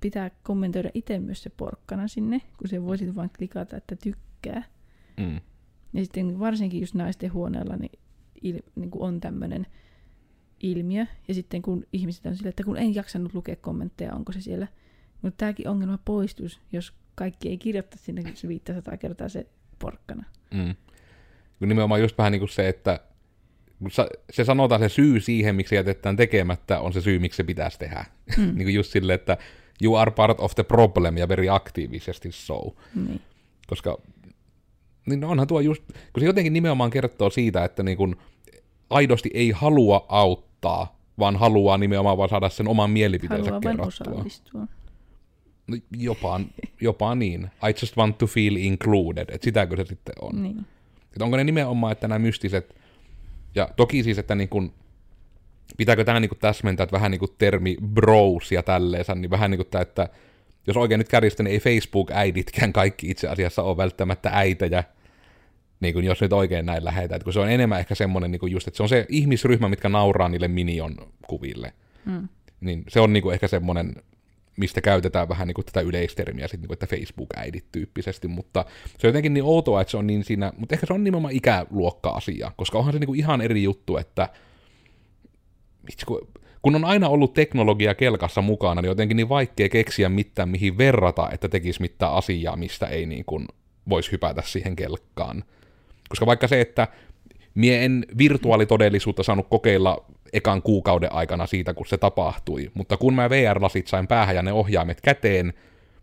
pitää 0.02 0.32
kommentoida 0.44 0.90
itse 0.94 1.20
myös 1.20 1.44
se 1.44 1.50
porkkana 1.50 2.08
sinne, 2.08 2.42
kun 2.58 2.68
se 2.68 2.84
voisit 2.84 3.16
vain 3.16 3.30
klikata, 3.38 3.78
että 3.78 3.96
tykkää. 3.96 4.64
Mm. 5.18 5.40
Ja 5.94 6.04
sitten 6.04 6.40
varsinkin 6.40 6.82
just 6.82 6.96
naisten 6.96 7.34
huoneella 7.34 7.76
niin, 7.76 8.00
il, 8.42 8.60
niin 8.76 8.92
kuin 8.92 9.02
on 9.02 9.20
tämmöinen 9.20 9.68
ilmiö. 10.64 11.06
Ja 11.28 11.34
sitten 11.34 11.62
kun 11.62 11.86
ihmiset 11.94 12.26
on 12.26 12.36
sille, 12.36 12.50
että 12.50 12.64
kun 12.64 12.78
en 12.78 12.96
jaksanut 12.96 13.34
lukea 13.34 13.56
kommentteja, 13.56 14.16
onko 14.16 14.32
se 14.32 14.42
siellä. 14.42 14.68
Mutta 15.22 15.38
tämäkin 15.38 15.68
ongelma 15.68 16.00
poistus, 16.06 16.60
jos 16.72 16.94
kaikki 17.16 17.50
ei 17.50 17.58
kirjoita 17.58 17.98
sinne 17.98 18.36
se 18.36 18.48
500 18.48 18.98
kertaa 18.98 19.30
se 19.30 19.48
porkkana. 19.80 20.26
Mm. 20.54 20.76
Kun 21.62 21.70
nimenomaan 21.70 22.02
just 22.02 22.18
vähän 22.18 22.32
niin 22.32 22.40
kuin 22.40 22.50
se, 22.50 22.70
että 22.70 23.00
se 24.30 24.44
sanotaan 24.44 24.82
se 24.82 24.90
syy 24.90 25.20
siihen, 25.20 25.56
miksi 25.56 25.76
jätetään 25.76 26.16
tekemättä, 26.16 26.80
on 26.80 26.94
se 26.94 27.02
syy, 27.02 27.20
miksi 27.20 27.38
se 27.38 27.44
pitäisi 27.44 27.80
tehdä. 27.80 28.06
Mm. 28.38 28.44
niin 28.56 28.66
kuin 28.66 28.74
just 28.74 28.92
silleen, 28.92 29.16
että 29.16 29.38
you 29.84 29.96
are 29.96 30.12
part 30.12 30.40
of 30.40 30.56
the 30.56 30.64
problem 30.64 31.18
ja 31.18 31.30
very 31.30 31.50
aktiivisesti 31.50 32.32
so. 32.32 32.76
Niin. 32.96 33.22
Koska 33.68 33.98
niin 35.06 35.20
no 35.20 35.30
onhan 35.30 35.48
tuo 35.48 35.60
just, 35.60 35.84
kun 36.14 36.22
se 36.22 36.26
jotenkin 36.26 36.54
nimenomaan 36.54 36.90
kertoo 36.90 37.30
siitä, 37.30 37.66
että 37.66 37.84
niin 37.84 37.98
kun 37.98 38.16
aidosti 38.90 39.30
ei 39.34 39.52
halua 39.52 40.06
auttaa, 40.10 41.00
vaan 41.20 41.36
haluaa 41.36 41.78
nimenomaan 41.78 42.18
vaan 42.18 42.30
saada 42.30 42.50
sen 42.50 42.68
oman 42.68 42.90
mielipiteensä 42.90 43.52
Haluaa 43.52 43.62
kerrottua. 43.62 44.68
No, 45.68 45.78
jopa, 45.98 46.40
jopa 46.82 47.16
niin. 47.16 47.44
I 47.44 47.74
just 47.82 47.98
want 47.98 48.18
to 48.18 48.28
feel 48.28 48.56
included, 48.56 49.30
että 49.30 49.46
sitäkö 49.46 49.76
se 49.76 49.86
sitten 49.86 50.16
on. 50.22 50.44
Niin. 50.44 50.66
Että 51.14 51.24
onko 51.24 51.38
ne 51.38 51.44
nimenomaan, 51.44 51.92
että 51.92 52.08
nämä 52.08 52.20
mystiset, 52.20 52.76
ja 53.56 53.70
toki 53.76 54.04
siis, 54.04 54.18
että 54.18 54.36
niin 54.36 54.50
kuin, 54.50 54.74
pitääkö 55.78 56.04
tämä 56.04 56.20
niin 56.20 56.30
kuin 56.30 56.40
täsmentää, 56.40 56.84
että 56.84 56.94
vähän 56.94 57.12
niin 57.12 57.20
kuin 57.20 57.32
termi 57.38 57.78
bros 57.94 58.52
ja 58.52 58.64
tälleensä, 58.64 59.16
niin 59.16 59.32
vähän 59.32 59.52
niin 59.52 59.58
kuin 59.58 59.68
tämä, 59.68 59.82
että 59.82 60.10
jos 60.68 60.78
oikein 60.78 60.98
nyt 60.98 61.10
kärjistä, 61.10 61.44
niin 61.44 61.52
ei 61.52 61.60
Facebook-äiditkään 61.60 62.74
kaikki 62.74 63.10
itse 63.10 63.28
asiassa 63.28 63.64
ole 63.64 63.78
välttämättä 63.78 64.30
äitejä, 64.34 64.84
niin 65.80 65.94
kuin 65.94 66.06
jos 66.06 66.22
nyt 66.22 66.34
oikein 66.34 66.66
näin 66.66 66.86
lähetään, 66.86 67.16
että 67.16 67.24
kun 67.24 67.34
se 67.34 67.40
on 67.40 67.52
enemmän 67.52 67.80
ehkä 67.80 67.96
semmoinen 67.96 68.32
niin 68.32 68.40
kuin 68.40 68.52
just, 68.52 68.68
että 68.68 68.78
se 68.78 68.84
on 68.84 68.90
se 68.90 69.06
ihmisryhmä, 69.10 69.70
mitkä 69.70 69.90
nauraa 69.90 70.30
niille 70.30 70.48
minion 70.48 70.96
kuville. 71.28 71.74
Mm. 72.06 72.28
Niin 72.62 72.84
se 72.88 73.00
on 73.00 73.14
niin 73.14 73.24
kuin 73.24 73.34
ehkä 73.34 73.48
semmoinen, 73.48 73.96
mistä 74.62 74.82
käytetään 74.82 75.30
vähän 75.30 75.48
niin 75.48 75.56
kuin 75.56 75.66
tätä 75.66 75.82
yleistermiä, 75.82 76.48
sit, 76.48 76.60
niin 76.60 76.68
kuin, 76.68 76.76
että 76.76 76.88
Facebook-äidit 76.88 77.66
tyyppisesti, 77.72 78.28
mutta 78.28 78.66
se 78.98 79.08
on 79.08 79.10
jotenkin 79.10 79.34
niin 79.34 79.44
outoa, 79.44 79.82
että 79.82 79.92
se 79.92 79.98
on 79.98 80.08
niin 80.08 80.24
siinä, 80.24 80.54
mutta 80.58 80.76
ehkä 80.76 80.86
se 80.86 80.94
on 80.94 81.04
nimenomaan 81.04 81.34
ikäluokka-asia, 81.34 82.52
koska 82.58 82.78
onhan 82.78 82.94
se 82.94 83.00
niin 83.00 83.08
kuin 83.08 83.20
ihan 83.20 83.42
eri 83.42 83.64
juttu, 83.64 83.98
että 83.98 84.30
kun 86.62 86.76
on 86.76 86.86
aina 86.86 87.10
ollut 87.10 87.34
teknologia 87.34 87.96
kelkassa 87.96 88.42
mukana, 88.42 88.82
niin 88.82 88.88
jotenkin 88.88 89.18
niin 89.18 89.30
vaikea 89.30 89.70
keksiä 89.70 90.10
mitään, 90.10 90.50
mihin 90.50 90.78
verrata, 90.78 91.30
että 91.32 91.50
tekisi 91.50 91.82
mitään 91.82 92.14
asiaa, 92.14 92.56
mistä 92.56 92.88
ei 92.88 93.06
niin 93.06 93.26
kuin 93.26 93.48
voisi 93.90 94.12
hypätä 94.12 94.42
siihen 94.46 94.76
kelkkaan. 94.76 95.44
Koska 96.10 96.26
vaikka 96.26 96.48
se, 96.48 96.62
että 96.62 96.88
mie 97.56 97.86
en 97.86 98.06
virtuaalitodellisuutta 98.18 99.24
saanut 99.24 99.48
kokeilla 99.50 100.06
ekan 100.34 100.62
kuukauden 100.62 101.12
aikana 101.14 101.48
siitä, 101.48 101.74
kun 101.74 101.86
se 101.88 101.98
tapahtui, 101.98 102.72
mutta 102.74 102.98
kun 102.98 103.14
mä 103.14 103.30
VR-lasit 103.30 103.88
sain 103.88 104.08
päähän 104.08 104.36
ja 104.36 104.42
ne 104.42 104.54
ohjaimet 104.54 105.02
käteen, 105.02 105.54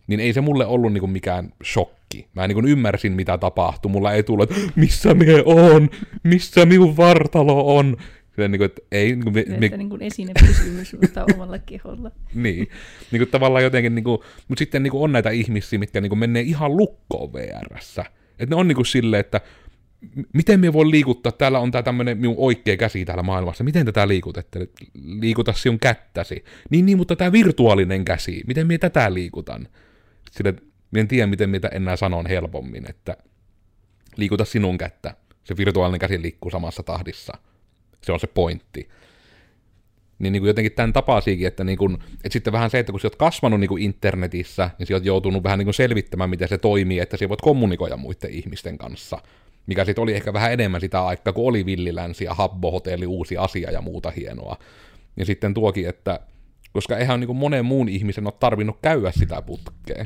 niin 0.07 0.19
ei 0.19 0.33
se 0.33 0.41
mulle 0.41 0.65
ollut 0.65 0.93
niinku 0.93 1.07
mikään 1.07 1.53
shokki. 1.63 2.27
Mä 2.33 2.47
niinku 2.47 2.67
ymmärsin, 2.67 3.11
mitä 3.11 3.37
tapahtui. 3.37 3.91
Mulla 3.91 4.13
ei 4.13 4.23
tullut, 4.23 4.51
että 4.51 4.71
missä 4.75 5.13
mie 5.13 5.43
on, 5.45 5.89
missä 6.23 6.65
minun 6.65 6.97
vartalo 6.97 7.77
on. 7.77 7.97
Niin 8.37 8.51
kuin, 8.51 8.65
että 8.65 8.81
ei, 8.91 9.05
niin 9.05 9.23
kuin, 9.23 9.33
me, 9.33 9.45
me, 9.57 9.77
niin 9.77 9.89
kuin 9.89 10.01
esinepysymys, 10.01 10.95
mutta 11.01 11.25
omalla 11.33 11.59
keholla. 11.59 12.11
niin, 12.33 12.69
niin 13.11 13.19
kuin 13.19 13.29
tavallaan 13.31 13.63
jotenkin, 13.63 13.95
niin 13.95 14.03
kuin, 14.03 14.19
mutta 14.47 14.59
sitten 14.59 14.83
niin 14.83 14.91
kuin 14.91 15.03
on 15.03 15.11
näitä 15.11 15.29
ihmisiä, 15.29 15.79
mitkä 15.79 16.01
niin 16.01 16.09
kuin 16.09 16.19
menee 16.19 16.41
ihan 16.41 16.77
lukkoon 16.77 17.33
VRssä. 17.33 18.05
Että 18.39 18.55
ne 18.55 18.59
on 18.59 18.67
niin 18.67 18.75
kuin 18.75 18.85
silleen, 18.85 19.19
että 19.19 19.41
miten 20.33 20.59
me 20.59 20.73
voi 20.73 20.91
liikuttaa, 20.91 21.31
täällä 21.31 21.59
on 21.59 21.71
tämä 21.71 21.83
tämmöinen 21.83 22.17
minun 22.17 22.35
oikea 22.37 22.77
käsi 22.77 23.05
täällä 23.05 23.23
maailmassa, 23.23 23.63
miten 23.63 23.85
tätä 23.85 24.07
liikutette, 24.07 24.67
liikuta 25.19 25.53
sinun 25.53 25.79
kättäsi. 25.79 26.43
Niin, 26.69 26.85
niin, 26.85 26.97
mutta 26.97 27.15
tämä 27.15 27.31
virtuaalinen 27.31 28.05
käsi, 28.05 28.43
miten 28.47 28.67
minä 28.67 28.77
tätä 28.77 29.13
liikutan? 29.13 29.67
Sille, 30.31 30.53
minä 30.91 31.01
en 31.01 31.07
tiedä, 31.07 31.27
miten 31.27 31.49
mitä 31.49 31.67
enää 31.67 31.95
sanon 31.95 32.25
helpommin, 32.25 32.89
että 32.89 33.17
liikuta 34.15 34.45
sinun 34.45 34.77
kättä. 34.77 35.15
Se 35.43 35.57
virtuaalinen 35.57 35.99
käsi 35.99 36.21
liikkuu 36.21 36.51
samassa 36.51 36.83
tahdissa. 36.83 37.33
Se 38.01 38.11
on 38.11 38.19
se 38.19 38.27
pointti. 38.27 38.89
Niin, 40.19 40.33
niin 40.33 40.41
kuin 40.41 40.47
jotenkin 40.47 40.71
tämän 40.71 40.93
tapasikin, 40.93 41.47
että, 41.47 41.63
niin 41.63 41.77
kuin, 41.77 41.93
että 41.93 42.29
sitten 42.29 42.53
vähän 42.53 42.69
se, 42.69 42.79
että 42.79 42.91
kun 42.91 42.99
sä 42.99 43.07
oot 43.07 43.15
kasvanut 43.15 43.59
niin 43.59 43.67
kuin 43.67 43.83
internetissä, 43.83 44.69
niin 44.79 44.87
sä 44.87 44.93
oot 44.93 45.05
joutunut 45.05 45.43
vähän 45.43 45.59
niin 45.59 45.65
kuin 45.65 45.73
selvittämään, 45.73 46.29
miten 46.29 46.47
se 46.47 46.57
toimii, 46.57 46.99
että 46.99 47.17
sä 47.17 47.29
voit 47.29 47.41
kommunikoida 47.41 47.97
muiden 47.97 48.29
ihmisten 48.29 48.77
kanssa 48.77 49.21
mikä 49.67 49.85
sitten 49.85 50.01
oli 50.01 50.13
ehkä 50.13 50.33
vähän 50.33 50.53
enemmän 50.53 50.81
sitä 50.81 51.05
aikaa, 51.05 51.33
kun 51.33 51.47
oli 51.47 51.65
Villilänsi 51.65 52.23
ja 52.23 52.33
Habbo-hotelli, 52.33 53.05
uusi 53.05 53.37
asia 53.37 53.71
ja 53.71 53.81
muuta 53.81 54.11
hienoa. 54.11 54.57
Ja 55.17 55.25
sitten 55.25 55.53
tuokin, 55.53 55.89
että 55.89 56.19
koska 56.73 56.97
eihän 56.97 57.19
niin 57.19 57.35
monen 57.35 57.65
muun 57.65 57.89
ihmisen 57.89 58.25
ole 58.25 58.33
tarvinnut 58.39 58.77
käydä 58.81 59.11
sitä 59.11 59.41
putkea. 59.41 60.05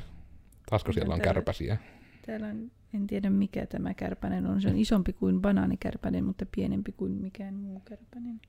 Taasko 0.70 0.92
siellä 0.92 1.14
on 1.14 1.20
täällä, 1.20 1.34
kärpäsiä? 1.34 1.78
Täällä 2.26 2.48
on, 2.48 2.72
en 2.94 3.08
tiedä 3.08 3.30
mikä 3.30 3.66
tämä 3.66 3.94
kärpänen 3.94 4.48
on. 4.48 4.62
Se 4.62 4.70
on 4.70 4.78
isompi 4.78 5.14
kuin 5.14 5.42
banaanikärpänen, 5.42 6.24
mutta 6.24 6.46
pienempi 6.56 6.92
kuin 6.92 7.12
mikään 7.12 7.54
muu 7.54 7.80
kärpänen. 7.80 8.42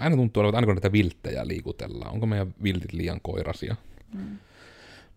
Aina 0.00 0.16
tuntuu 0.16 0.40
olevan, 0.40 0.54
aina 0.54 0.66
kun 0.66 0.74
näitä 0.74 0.92
vilttejä 0.92 1.46
liikutellaan. 1.46 2.12
Onko 2.12 2.26
meidän 2.26 2.54
viltit 2.62 2.92
liian 2.92 3.20
koirasia? 3.22 3.76
Mm. 4.14 4.38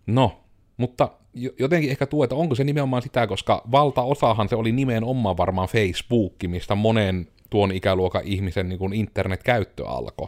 No, 0.08 0.44
mutta 0.78 1.12
jotenkin 1.60 1.92
ehkä 1.92 2.06
tuo, 2.06 2.24
että 2.24 2.36
onko 2.36 2.56
se 2.56 2.64
nimenomaan 2.64 3.02
sitä, 3.02 3.28
koska 3.28 3.62
valtaosahan 3.72 4.50
se 4.50 4.56
oli 4.56 4.72
nimenomaan 4.72 5.38
varmaan 5.38 5.68
Facebook, 5.68 6.34
mistä 6.48 6.76
monen 6.76 7.28
tuon 7.50 7.72
ikäluokan 7.72 8.22
ihmisen 8.26 8.70
niin 8.70 8.80
kuin 8.80 8.94
internetkäyttö 8.94 9.88
alkoi. 9.88 10.28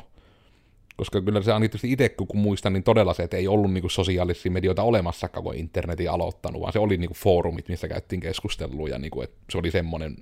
Koska 0.97 1.21
kyllä 1.21 1.41
se 1.41 1.53
on 1.53 1.61
tietysti 1.61 1.91
itse, 1.91 2.09
kun 2.09 2.27
muistan, 2.33 2.73
niin 2.73 2.83
todella 2.83 3.13
se, 3.13 3.23
että 3.23 3.37
ei 3.37 3.47
ollut 3.47 3.73
niin 3.73 3.81
kuin 3.81 3.91
sosiaalisia 3.91 4.51
medioita 4.51 4.83
olemassakaan, 4.83 5.43
kun 5.43 5.55
internetin 5.55 6.11
aloittanut, 6.11 6.61
vaan 6.61 6.73
se 6.73 6.79
oli 6.79 6.97
niin 6.97 7.07
kuin 7.07 7.17
foorumit, 7.17 7.69
missä 7.69 7.87
käyttiin 7.87 8.21
keskustelua, 8.21 8.89
ja 8.89 8.99
niin 8.99 9.11
kuin, 9.11 9.23
että 9.23 9.37
se 9.51 9.57
oli 9.57 9.71
semmoinen 9.71 10.15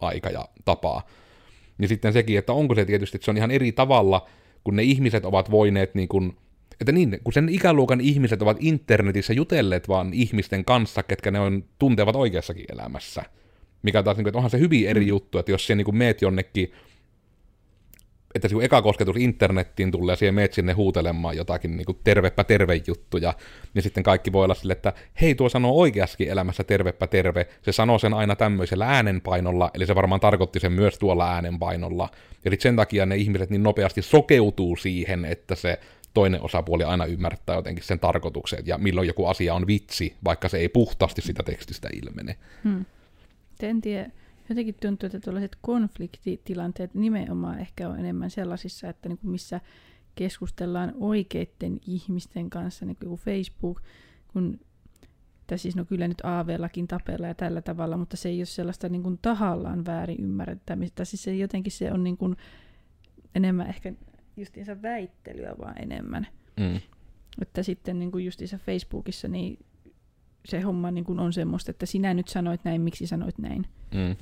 aika 0.00 0.30
ja 0.30 0.48
tapa. 0.64 1.02
Ja 1.78 1.88
sitten 1.88 2.12
sekin, 2.12 2.38
että 2.38 2.52
onko 2.52 2.74
se 2.74 2.84
tietysti, 2.84 3.16
että 3.16 3.24
se 3.24 3.30
on 3.30 3.36
ihan 3.36 3.50
eri 3.50 3.72
tavalla, 3.72 4.26
kun 4.64 4.76
ne 4.76 4.82
ihmiset 4.82 5.24
ovat 5.24 5.50
voineet 5.50 5.94
niin 5.94 6.08
kuin 6.08 6.36
että 6.84 6.92
niin, 6.92 7.20
kun 7.24 7.32
sen 7.32 7.48
ikäluokan 7.48 8.00
ihmiset 8.00 8.42
ovat 8.42 8.56
internetissä 8.60 9.32
jutelleet 9.32 9.88
vaan 9.88 10.14
ihmisten 10.14 10.64
kanssa, 10.64 11.02
ketkä 11.02 11.30
ne 11.30 11.40
on, 11.40 11.64
tuntevat 11.78 12.16
oikeassakin 12.16 12.64
elämässä. 12.72 13.22
Mikä 13.82 14.02
taas, 14.02 14.16
niin 14.16 14.24
kuin, 14.24 14.30
että 14.30 14.38
onhan 14.38 14.50
se 14.50 14.58
hyvin 14.58 14.88
eri 14.88 15.00
mm. 15.00 15.08
juttu, 15.08 15.38
että 15.38 15.52
jos 15.52 15.66
se 15.66 15.74
niin 15.74 15.84
kuin 15.84 15.96
meet 15.96 16.22
jonnekin, 16.22 16.72
että 18.34 18.48
se 18.48 18.54
eka 18.60 18.82
kosketus 18.82 19.16
internettiin 19.16 19.90
tulee 19.90 20.12
ja 20.12 20.16
siihen 20.16 20.34
meet 20.34 20.52
sinne 20.52 20.72
huutelemaan 20.72 21.36
jotakin 21.36 21.76
niin 21.76 21.84
kuin 21.84 21.98
tervepä 22.04 22.44
terve 22.44 22.80
juttuja, 22.86 23.34
niin 23.74 23.82
sitten 23.82 24.02
kaikki 24.02 24.32
voi 24.32 24.44
olla 24.44 24.54
sille, 24.54 24.72
että 24.72 24.92
hei 25.20 25.34
tuo 25.34 25.48
sanoo 25.48 25.80
oikeassakin 25.80 26.28
elämässä 26.28 26.64
tervepä 26.64 27.06
terve, 27.06 27.46
se 27.62 27.72
sanoo 27.72 27.98
sen 27.98 28.14
aina 28.14 28.36
tämmöisellä 28.36 28.86
äänenpainolla, 28.86 29.70
eli 29.74 29.86
se 29.86 29.94
varmaan 29.94 30.20
tarkoitti 30.20 30.60
sen 30.60 30.72
myös 30.72 30.98
tuolla 30.98 31.34
äänenpainolla. 31.34 32.08
Eli 32.44 32.56
sen 32.60 32.76
takia 32.76 33.06
ne 33.06 33.16
ihmiset 33.16 33.50
niin 33.50 33.62
nopeasti 33.62 34.02
sokeutuu 34.02 34.76
siihen, 34.76 35.24
että 35.24 35.54
se 35.54 35.78
toinen 36.14 36.42
osapuoli 36.42 36.84
aina 36.84 37.04
ymmärtää 37.04 37.56
jotenkin 37.56 37.84
sen 37.84 38.00
tarkoituksen, 38.00 38.66
ja 38.66 38.78
milloin 38.78 39.06
joku 39.06 39.26
asia 39.26 39.54
on 39.54 39.66
vitsi, 39.66 40.16
vaikka 40.24 40.48
se 40.48 40.58
ei 40.58 40.68
puhtaasti 40.68 41.22
sitä 41.22 41.42
tekstistä 41.42 41.88
ilmene. 41.92 42.36
Hmm. 42.64 42.84
En 43.60 43.80
tiedä. 43.80 44.10
Jotenkin 44.48 44.74
tuntuu, 44.82 45.06
että 45.06 45.20
tällaiset 45.20 45.56
konfliktitilanteet 45.60 46.94
nimenomaan 46.94 47.58
ehkä 47.58 47.88
on 47.88 47.98
enemmän 47.98 48.30
sellaisissa, 48.30 48.88
että 48.88 49.08
niin 49.08 49.18
kuin 49.18 49.30
missä 49.30 49.60
keskustellaan 50.14 50.92
oikeiden 51.00 51.80
ihmisten 51.86 52.50
kanssa, 52.50 52.86
niin 52.86 52.96
kuin 52.96 53.20
Facebook, 53.20 53.82
kun 54.28 54.60
tai 55.46 55.58
siis 55.58 55.76
no 55.76 55.84
kyllä 55.84 56.08
nyt 56.08 56.20
AV-lakin 56.22 56.88
tapella 56.88 57.26
ja 57.26 57.34
tällä 57.34 57.62
tavalla, 57.62 57.96
mutta 57.96 58.16
se 58.16 58.28
ei 58.28 58.38
ole 58.38 58.46
sellaista 58.46 58.88
niin 58.88 59.02
kuin 59.02 59.18
tahallaan 59.22 59.84
väärin 59.84 60.20
ymmärrettämistä. 60.20 61.04
Siis 61.04 61.22
se 61.22 61.36
jotenkin 61.36 61.72
se 61.72 61.92
on 61.92 62.04
niin 62.04 62.16
kuin 62.16 62.36
enemmän 63.34 63.68
ehkä 63.68 63.92
justiinsa 64.36 64.82
väittelyä 64.82 65.54
vaan 65.58 65.82
enemmän. 65.82 66.26
Mm. 66.56 66.80
Että 67.42 67.62
sitten 67.62 67.98
niin 67.98 68.12
kuin 68.12 68.24
justiinsa 68.24 68.58
Facebookissa 68.58 69.28
niin 69.28 69.58
se 70.44 70.60
homma 70.60 70.90
niin 70.90 71.04
kuin 71.04 71.20
on 71.20 71.32
semmoista, 71.32 71.70
että 71.70 71.86
sinä 71.86 72.14
nyt 72.14 72.28
sanoit 72.28 72.64
näin, 72.64 72.80
miksi 72.80 73.06
sanoit 73.06 73.38
näin. 73.38 73.66
Mm. 73.94 74.16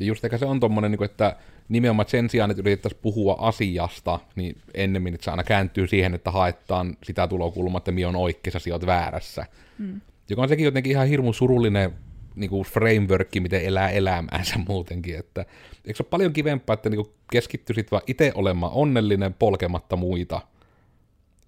Ja 0.00 0.06
just 0.06 0.24
ehkä 0.24 0.38
se 0.38 0.46
on 0.46 0.60
tommonen, 0.60 0.90
niin 0.90 0.98
kuin, 0.98 1.10
että 1.10 1.36
nimenomaan 1.68 2.08
sen 2.08 2.30
sijaan, 2.30 2.50
että 2.50 2.60
yritettäisiin 2.60 3.02
puhua 3.02 3.36
asiasta, 3.38 4.20
niin 4.36 4.56
ennemmin, 4.74 5.14
että 5.14 5.24
se 5.24 5.30
aina 5.30 5.44
kääntyy 5.44 5.86
siihen, 5.86 6.14
että 6.14 6.30
haetaan 6.30 6.96
sitä 7.02 7.28
tulokulmaa, 7.28 7.78
että 7.78 7.92
minä 7.92 8.08
on 8.08 8.16
oikeassa, 8.16 8.58
sinä 8.58 8.78
väärässä. 8.86 9.46
Mm. 9.78 10.00
Joka 10.30 10.42
on 10.42 10.48
sekin 10.48 10.64
jotenkin 10.64 10.92
ihan 10.92 11.08
hirmu 11.08 11.32
surullinen 11.32 11.92
niin 12.34 12.50
kuin 12.50 12.64
frameworkki, 12.64 13.40
miten 13.40 13.64
elää 13.64 13.90
elämäänsä 13.90 14.58
muutenkin. 14.68 15.18
Että, 15.18 15.40
eikö 15.84 15.96
se 15.96 16.02
ole 16.02 16.08
paljon 16.10 16.32
kivempaa, 16.32 16.74
että 16.74 16.90
niin 16.90 17.06
keskittyisit 17.32 17.90
vaan 17.90 18.02
itse 18.06 18.32
olemaan 18.34 18.72
onnellinen 18.72 19.34
polkematta 19.34 19.96
muita. 19.96 20.40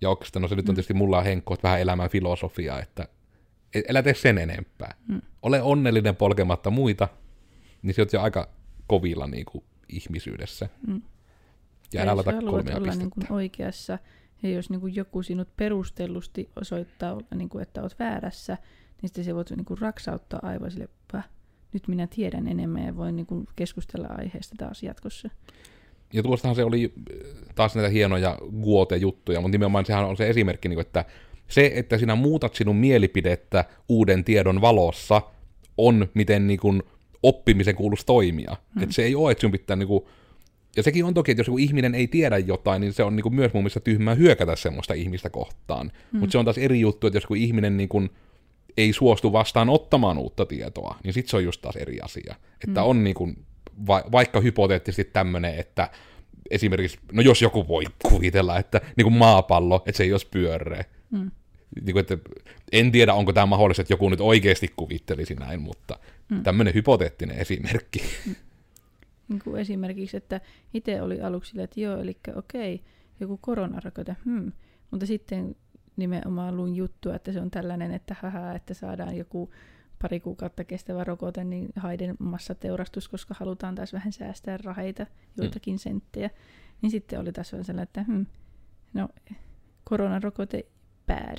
Ja 0.01 0.11
oikeastaan, 0.11 0.43
no 0.43 0.49
se 0.49 0.55
nyt 0.55 0.69
on 0.69 0.73
mm. 0.73 0.77
tietysti 0.77 0.95
mulla 0.95 1.19
on 1.19 1.25
henkko, 1.25 1.57
vähän 1.63 1.81
elämän 1.81 2.11
filosofia, 2.11 2.81
että 2.81 3.09
älä 3.89 4.03
tee 4.03 4.15
sen 4.15 4.39
enempää. 4.39 4.95
Mm. 5.09 5.23
Ole 5.43 5.63
onnellinen 5.63 6.17
polkematta 6.17 6.71
muita, 6.71 7.09
niin 7.83 7.95
se 7.95 8.03
on 8.03 8.09
jo 8.13 8.21
aika 8.21 8.49
kovilla 8.87 9.27
niin 9.27 9.45
kuin, 9.45 9.65
ihmisyydessä. 9.89 10.69
Mm. 10.87 11.03
Ja 11.93 12.03
älä 12.03 12.17
laita 12.17 12.33
kolmea 12.33 12.77
olla 12.77 12.95
niin 12.95 13.11
oikeassa, 13.31 13.99
ja 14.43 14.51
jos 14.51 14.71
niin 14.71 14.81
kuin 14.81 14.95
joku 14.95 15.23
sinut 15.23 15.49
perustellusti 15.57 16.51
osoittaa, 16.61 17.19
niin 17.35 17.49
kuin, 17.49 17.63
että 17.63 17.83
olet 17.83 17.99
väärässä, 17.99 18.59
niin 19.03 19.09
sitten 19.09 19.25
se 19.25 19.35
voit 19.35 19.51
niin 19.51 19.65
kuin 19.65 19.79
raksauttaa 19.79 20.41
aivan 20.43 20.71
sille, 20.71 20.89
nyt 21.73 21.89
minä 21.89 22.07
tiedän 22.07 22.49
enemmän 22.49 22.85
ja 22.85 22.97
voin 22.97 23.17
niin 23.17 23.27
kuin 23.27 23.47
keskustella 23.57 24.09
aiheesta 24.19 24.55
taas 24.59 24.83
jatkossa. 24.83 25.31
Ja 26.13 26.23
tuostahan 26.23 26.57
se 26.57 26.65
oli 26.65 26.93
taas 27.55 27.75
näitä 27.75 27.89
hienoja 27.91 28.39
guote-juttuja, 28.63 29.41
mutta 29.41 29.53
nimenomaan 29.53 29.87
sehän 29.87 30.05
on 30.05 30.17
se 30.17 30.29
esimerkki, 30.29 30.69
niin 30.69 30.81
että 30.81 31.05
se, 31.49 31.73
että 31.75 31.99
sinä 31.99 32.15
muutat 32.15 32.55
sinun 32.55 32.77
mielipidettä 32.77 33.65
uuden 33.89 34.25
tiedon 34.25 34.61
valossa, 34.61 35.23
on 35.77 36.09
miten 36.15 36.47
niin 36.47 36.61
kuin, 36.61 36.83
oppimisen 37.23 37.77
kuuluisi 37.77 38.07
toimia. 38.07 38.57
Hmm. 38.75 38.83
Että 38.83 38.95
se 38.95 39.03
ei 39.03 39.15
ole, 39.15 39.33
että 39.33 39.41
sinun 39.41 39.53
pitää 39.53 39.77
niin 39.77 39.89
kuin, 39.89 40.05
ja 40.77 40.83
sekin 40.83 41.05
on 41.05 41.15
toki, 41.15 41.31
että 41.31 41.41
jos 41.41 41.47
joku 41.47 41.59
ihminen 41.59 41.95
ei 41.95 42.07
tiedä 42.07 42.39
jotain, 42.39 42.81
niin 42.81 42.93
se 42.93 43.03
on 43.03 43.17
niin 43.17 43.23
kuin 43.23 43.35
myös 43.35 43.53
mun 43.53 43.63
mielestä 43.63 43.81
tyhmää 43.81 44.15
hyökätä 44.15 44.57
semmoista 44.57 44.95
ihmistä 44.95 45.31
kohtaan. 45.31 45.93
Hmm. 46.13 46.21
Mutta 46.21 46.33
se 46.33 46.39
on 46.39 46.45
taas 46.45 46.59
eri 46.59 46.81
juttu, 46.81 47.07
että 47.07 47.17
jos 47.17 47.25
joku 47.25 47.35
ihminen 47.35 47.77
niin 47.77 47.89
kuin, 47.89 48.11
ei 48.77 48.93
suostu 48.93 49.33
vastaan 49.33 49.69
ottamaan 49.69 50.19
uutta 50.19 50.47
tietoa, 50.47 50.99
niin 51.05 51.13
sitten 51.13 51.31
se 51.31 51.37
on 51.37 51.45
just 51.45 51.63
taas 51.63 51.77
eri 51.77 52.01
asia. 52.01 52.35
Että 52.69 52.81
mm. 52.81 52.87
on 52.87 53.05
niin 53.05 53.15
kuin, 53.15 53.45
va- 53.87 54.05
vaikka 54.13 54.41
hypoteettisesti 54.41 55.13
tämmöinen, 55.13 55.59
että 55.59 55.91
esimerkiksi, 56.51 56.99
no 57.13 57.23
jos 57.23 57.43
joku 57.43 57.69
voi 57.69 57.85
kuvitella, 58.03 58.59
että 58.59 58.81
niin 58.97 59.05
kuin 59.05 59.17
maapallo, 59.17 59.77
että 59.77 59.97
se 59.97 60.05
ei 60.05 60.13
olisi 60.13 60.29
pyöreä. 60.31 60.85
Mm. 61.11 61.31
Niin 61.83 61.93
kuin, 61.93 62.01
että 62.01 62.19
en 62.73 62.93
tiedä, 62.93 63.15
onko 63.15 63.33
tämä 63.33 63.47
mahdollista, 63.47 63.83
että 63.83 63.93
joku 63.93 64.09
nyt 64.09 64.21
oikeasti 64.21 64.73
kuvittelisi 64.77 65.35
näin, 65.35 65.61
mutta 65.61 65.99
mm. 66.29 66.43
tämmöinen 66.43 66.75
hypoteettinen 66.75 67.39
esimerkki. 67.39 68.03
Mm. 68.27 68.35
Niin 69.29 69.41
kuin 69.45 69.61
esimerkiksi, 69.61 70.17
että 70.17 70.41
itse 70.75 71.03
oli 71.03 71.21
aluksi 71.21 71.51
sille, 71.51 71.63
että 71.63 71.81
joo, 71.81 71.99
eli 71.99 72.17
okei, 72.37 72.85
joku 73.21 73.39
koronarokote, 73.41 74.17
hmm. 74.25 74.53
mutta 74.91 75.07
sitten 75.07 75.57
nimenomaan 75.97 76.57
luin 76.57 76.77
juttua, 76.77 77.15
että 77.15 77.33
se 77.33 77.41
on 77.41 77.51
tällainen, 77.51 77.93
että 77.93 78.17
haha, 78.21 78.53
että 78.53 78.75
saadaan 78.75 79.17
joku 79.17 79.51
pari 80.03 80.21
kuukautta 80.21 80.65
kestävä 80.65 81.05
rokote, 81.05 81.45
niin 81.45 81.69
haiden 81.77 82.17
massateurastus, 82.19 83.09
koska 83.09 83.35
halutaan 83.39 83.75
taas 83.75 83.93
vähän 83.93 84.13
säästää 84.13 84.57
raheita, 84.57 85.07
joitakin 85.37 85.75
mm. 85.75 85.79
senttejä. 85.79 86.31
Niin 86.83 86.91
sitten 86.91 87.21
oli 87.21 87.33
taas 87.33 87.49
sellainen, 87.49 87.79
että 87.79 88.03
hmm, 88.03 88.27
no 88.95 89.09
koronarokote 89.85 90.67
bad, 91.07 91.39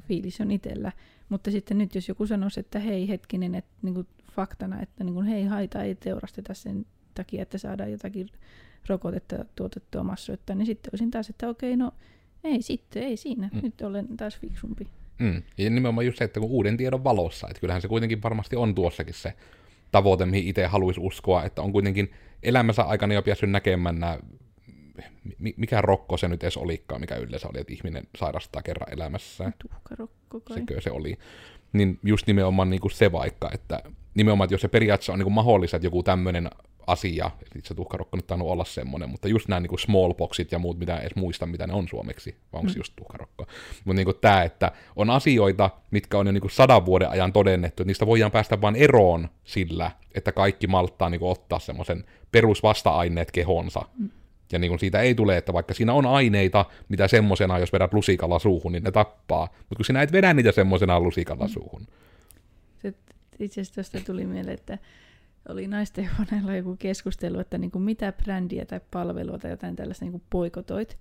fiilis 0.00 0.40
on 0.40 0.50
itsellä. 0.50 0.92
Mutta 1.28 1.50
sitten 1.50 1.78
nyt 1.78 1.94
jos 1.94 2.08
joku 2.08 2.26
sanoisi, 2.26 2.60
että 2.60 2.78
hei 2.78 3.08
hetkinen, 3.08 3.54
että 3.54 3.72
niin 3.82 3.94
kuin 3.94 4.06
faktana, 4.32 4.82
että 4.82 5.04
niin 5.04 5.14
kuin, 5.14 5.26
hei 5.26 5.44
haita 5.44 5.82
ei 5.82 5.94
teurasteta 5.94 6.54
sen 6.54 6.86
takia, 7.14 7.42
että 7.42 7.58
saadaan 7.58 7.92
jotakin 7.92 8.28
rokotetta 8.88 9.44
tuotettua 9.56 10.02
massoittain, 10.02 10.58
niin 10.58 10.66
sitten 10.66 10.90
olisin 10.92 11.10
taas, 11.10 11.30
että 11.30 11.48
okei, 11.48 11.76
no 11.76 11.92
ei 12.44 12.62
sitten, 12.62 13.02
ei 13.02 13.16
siinä. 13.16 13.50
Mm. 13.52 13.60
Nyt 13.62 13.80
olen 13.80 14.16
taas 14.16 14.38
fiksumpi. 14.38 14.86
Mm. 15.18 15.42
Ja 15.58 15.70
nimenomaan 15.70 16.06
just 16.06 16.18
se, 16.18 16.24
että 16.24 16.40
kun 16.40 16.50
uuden 16.50 16.76
tiedon 16.76 17.04
valossa, 17.04 17.46
että 17.48 17.60
kyllähän 17.60 17.82
se 17.82 17.88
kuitenkin 17.88 18.22
varmasti 18.22 18.56
on 18.56 18.74
tuossakin 18.74 19.14
se 19.14 19.32
tavoite, 19.92 20.26
mihin 20.26 20.48
itse 20.48 20.66
haluaisi 20.66 21.00
uskoa, 21.00 21.44
että 21.44 21.62
on 21.62 21.72
kuitenkin 21.72 22.12
elämänsä 22.42 22.82
aikana 22.82 23.14
jo 23.14 23.22
päässyt 23.22 23.50
näkemään 23.50 24.00
nämä, 24.00 24.18
mikä 25.56 25.80
rokko 25.80 26.16
se 26.16 26.28
nyt 26.28 26.42
edes 26.42 26.56
olikaan, 26.56 27.00
mikä 27.00 27.16
yleensä 27.16 27.48
oli, 27.48 27.60
että 27.60 27.72
ihminen 27.72 28.04
sairastaa 28.18 28.62
kerran 28.62 28.92
elämässään. 28.92 29.54
Tuhkarokko 29.58 30.40
kai. 30.40 30.58
Sekö 30.58 30.80
se 30.80 30.90
oli. 30.90 31.18
Niin 31.72 31.98
just 32.02 32.26
nimenomaan 32.26 32.70
niin 32.70 32.80
kuin 32.80 32.92
se 32.92 33.12
vaikka, 33.12 33.50
että 33.54 33.82
nimenomaan, 34.14 34.46
että 34.46 34.54
jos 34.54 34.60
se 34.60 34.68
periaatteessa 34.68 35.12
on 35.12 35.18
niin 35.18 35.24
kuin 35.24 35.34
mahdollista, 35.34 35.76
että 35.76 35.86
joku 35.86 36.02
tämmöinen 36.02 36.50
asia, 36.86 37.30
eli 37.40 37.62
se 37.64 37.74
tuhkarokko 37.74 38.16
nyt 38.16 38.26
tainnut 38.26 38.48
olla 38.48 38.64
semmoinen, 38.64 39.10
mutta 39.10 39.28
just 39.28 39.48
nämä 39.48 39.60
niin 39.60 39.78
smallboxit 39.78 40.52
ja 40.52 40.58
muut, 40.58 40.78
mitä 40.78 40.98
edes 40.98 41.16
muista, 41.16 41.46
mitä 41.46 41.66
ne 41.66 41.72
on 41.72 41.88
suomeksi, 41.88 42.36
vai 42.52 42.58
onko 42.58 42.68
se 42.68 42.76
mm. 42.76 42.80
just 42.80 42.92
tuhkarokko. 42.96 43.46
Mutta 43.84 44.04
niin 44.04 44.16
tämä, 44.20 44.42
että 44.42 44.72
on 44.96 45.10
asioita, 45.10 45.70
mitkä 45.90 46.18
on 46.18 46.26
jo 46.26 46.32
niin 46.32 46.50
sadan 46.50 46.86
vuoden 46.86 47.10
ajan 47.10 47.32
todennettu, 47.32 47.82
että 47.82 47.88
niistä 47.88 48.06
voidaan 48.06 48.30
päästä 48.30 48.60
vain 48.60 48.76
eroon 48.76 49.28
sillä, 49.44 49.90
että 50.14 50.32
kaikki 50.32 50.66
malttaa 50.66 51.10
niin 51.10 51.22
ottaa 51.22 51.58
semmoisen 51.58 52.04
perusvasta-aineet 52.32 53.30
kehonsa. 53.30 53.82
Mm. 53.98 54.10
Ja 54.52 54.58
niin 54.58 54.78
siitä 54.78 55.00
ei 55.00 55.14
tule, 55.14 55.36
että 55.36 55.52
vaikka 55.52 55.74
siinä 55.74 55.92
on 55.92 56.06
aineita, 56.06 56.64
mitä 56.88 57.08
semmosena, 57.08 57.58
jos 57.58 57.72
vedät 57.72 57.94
lusikalla 57.94 58.38
suuhun, 58.38 58.72
niin 58.72 58.84
ne 58.84 58.90
tappaa. 58.90 59.48
Mutta 59.58 59.76
kun 59.76 59.84
sinä 59.84 60.02
et 60.02 60.12
vedä 60.12 60.34
niitä 60.34 60.52
semmosena 60.52 61.00
lusikalla 61.00 61.44
mm. 61.44 61.50
suuhun. 61.50 61.86
Itse 63.38 63.60
asiassa 63.60 63.74
tuosta 63.74 64.00
tuli 64.00 64.26
mieleen, 64.26 64.54
että 64.54 64.78
oli 65.48 65.66
naisten 65.66 66.10
huoneella 66.18 66.56
joku 66.56 66.76
keskustelu, 66.78 67.38
että 67.38 67.58
niin 67.58 67.70
kuin 67.70 67.82
mitä 67.82 68.12
brändiä 68.12 68.66
tai 68.66 68.80
palvelua 68.90 69.38
tai 69.38 69.50
jotain 69.50 69.76
tällaista 69.76 70.04
niin 70.04 70.12
kuin 70.12 70.22
poikotoit. 70.30 70.98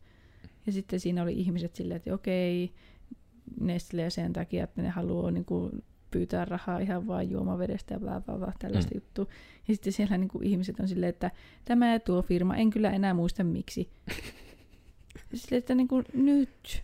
Ja 0.66 0.72
sitten 0.72 1.00
siinä 1.00 1.24
oli 1.24 1.34
ihmiset 1.34 1.76
silleen, 1.76 1.96
että 1.98 2.14
okei, 2.14 2.74
Nestle 3.60 4.10
sen 4.10 4.34
takia, 4.34 4.64
että 4.64 4.82
ne 4.82 4.90
haluaa 4.90 5.32
niin 5.32 5.46
kuin 5.46 5.84
pyytää 6.12 6.46
rahaa 6.46 6.80
ihan 6.80 7.08
vain 7.08 7.32
juomavedestä 7.32 7.94
ja 7.94 8.00
bla 8.00 8.22
bla 8.22 8.38
bla, 8.38 8.54
tällaista 8.60 8.92
mm. 8.94 8.98
juttua. 8.98 9.26
Ja 9.68 9.74
sitten 9.74 9.94
siellä 9.94 10.18
niin 10.18 10.28
kuin 10.28 10.44
ihmiset 10.44 10.80
on 10.80 10.88
silleen, 10.88 11.10
että 11.10 11.32
tämä 11.66 11.94
ja 11.94 12.00
tuo 12.00 12.22
firma, 12.22 12.56
en 12.56 12.70
kyllä 12.70 12.92
enää 12.92 13.14
muista 13.14 13.44
miksi. 13.44 13.90
silleen, 15.34 15.60
että 15.60 15.76
niin 15.76 15.88
kuin 15.88 16.06
nyt, 16.14 16.84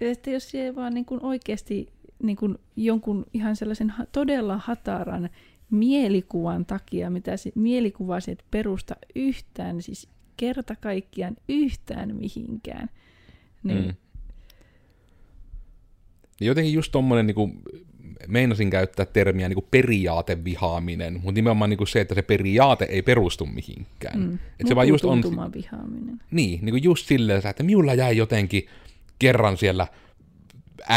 että 0.00 0.30
jos 0.30 0.50
siellä 0.50 0.74
vaan 0.74 0.94
niin 0.94 1.04
kuin 1.04 1.24
oikeasti 1.24 1.92
niin 2.22 2.36
kuin 2.36 2.58
jonkun 2.76 3.26
ihan 3.34 3.56
sellaisen 3.56 3.94
todella 4.12 4.58
hataran 4.58 5.30
mielikuvan 5.70 6.66
takia, 6.66 7.10
mitä 7.10 7.36
se 7.36 7.52
mielikuva 7.54 8.20
se 8.20 8.36
perusta 8.50 8.96
yhtään, 9.14 9.82
siis 9.82 10.08
kerta 10.36 10.76
kaikkiaan 10.76 11.36
yhtään 11.48 12.16
mihinkään. 12.16 12.90
Niin. 13.62 13.84
Mm. 13.84 13.94
Jotenkin 16.40 16.72
just 16.72 16.92
tommonen, 16.92 17.26
niin 17.26 17.34
kuin, 17.34 17.62
meinasin 18.28 18.70
käyttää 18.70 19.06
termiä 19.06 19.48
niin 19.48 19.66
periaatevihaaminen, 19.70 21.14
mutta 21.14 21.32
nimenomaan 21.32 21.70
niin 21.70 21.78
kuin 21.78 21.88
se, 21.88 22.00
että 22.00 22.14
se 22.14 22.22
periaate 22.22 22.84
ei 22.84 23.02
perustu 23.02 23.46
mihinkään. 23.46 24.20
Mm. 24.20 24.34
Että 24.34 24.68
se 24.68 24.76
vaan 24.76 24.88
just 24.88 25.04
on... 25.04 25.22
vihaaminen. 25.54 26.20
Niin, 26.30 26.60
niin 26.62 26.72
kuin 26.72 26.84
just 26.84 27.06
silleen, 27.06 27.46
että 27.46 27.62
minulla 27.62 27.94
jäi 27.94 28.16
jotenkin 28.16 28.66
kerran 29.18 29.56
siellä 29.56 29.86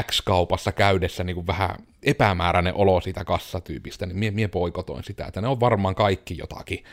X-kaupassa 0.03 0.71
käydessä 0.71 1.23
niin 1.23 1.35
kuin 1.35 1.47
vähän 1.47 1.75
epämääräinen 2.03 2.73
olo 2.73 3.01
siitä 3.01 3.25
kassatyypistä, 3.25 4.05
niin 4.05 4.17
mie, 4.17 4.31
mie 4.31 4.47
poikotoin 4.47 5.03
sitä, 5.03 5.25
että 5.25 5.41
ne 5.41 5.47
on 5.47 5.59
varmaan 5.59 5.95
kaikki 5.95 6.37
jotakin, 6.37 6.83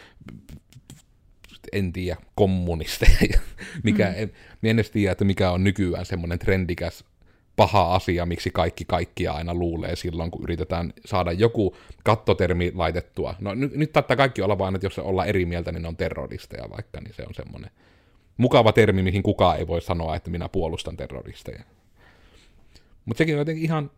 en 1.73 1.93
tiedä, 1.93 2.17
kommunisteja. 2.35 3.41
mikä, 3.83 4.07
mm. 4.07 4.15
en, 4.17 4.33
mie 4.63 4.71
en 4.71 4.77
edes 4.77 4.91
tiedä, 4.91 5.13
että 5.13 5.25
mikä 5.25 5.51
on 5.51 5.65
nykyään 5.65 6.07
semmoinen 6.07 6.39
trendikäs 6.39 7.05
paha 7.57 7.95
asia, 7.95 8.27
miksi 8.27 8.51
kaikki 8.51 8.85
kaikkia 8.85 9.33
aina 9.33 9.55
luulee 9.55 9.97
silloin, 9.97 10.31
kun 10.31 10.43
yritetään 10.43 10.93
saada 11.05 11.33
joku 11.33 11.77
kattotermi 12.05 12.73
laitettua. 12.75 13.35
No 13.41 13.55
nyt, 13.55 13.75
nyt 13.75 13.93
taittaa 13.93 14.17
kaikki 14.17 14.43
olla 14.43 14.59
vain, 14.59 14.75
että 14.75 14.87
jos 14.87 14.95
se 14.95 15.01
ollaan 15.01 15.29
eri 15.29 15.47
mieltä, 15.47 15.73
niin 15.73 15.83
ne 15.83 15.89
on 15.89 15.97
terroristeja 15.97 16.71
vaikka, 16.71 17.01
niin 17.01 17.15
se 17.15 17.23
on 17.29 17.35
semmoinen 17.35 17.71
mukava 18.37 18.73
termi, 18.73 19.03
mihin 19.03 19.23
kukaan 19.23 19.59
ei 19.59 19.67
voi 19.67 19.83
sanoa, 19.83 20.17
että 20.17 20.31
minä 20.31 20.49
puolustan 20.49 20.97
terroristeja. 20.97 21.63
Mutta 23.07 23.19
sekin 23.19 23.35
on 23.35 23.39
jotenkin 23.39 23.65
ihan... 23.65 23.91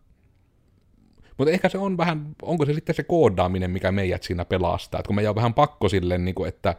Mutta 1.37 1.51
ehkä 1.51 1.69
se 1.69 1.77
on 1.77 1.97
vähän, 1.97 2.35
onko 2.41 2.65
se 2.65 2.73
sitten 2.73 2.95
se 2.95 3.03
koodaaminen, 3.03 3.71
mikä 3.71 3.91
meidät 3.91 4.23
siinä 4.23 4.45
pelastaa. 4.45 4.99
Että 4.99 5.07
kun 5.07 5.15
meidän 5.15 5.29
on 5.29 5.35
vähän 5.35 5.53
pakko 5.53 5.89
silleen, 5.89 6.25
niin 6.25 6.35
kuin, 6.35 6.47
että 6.49 6.75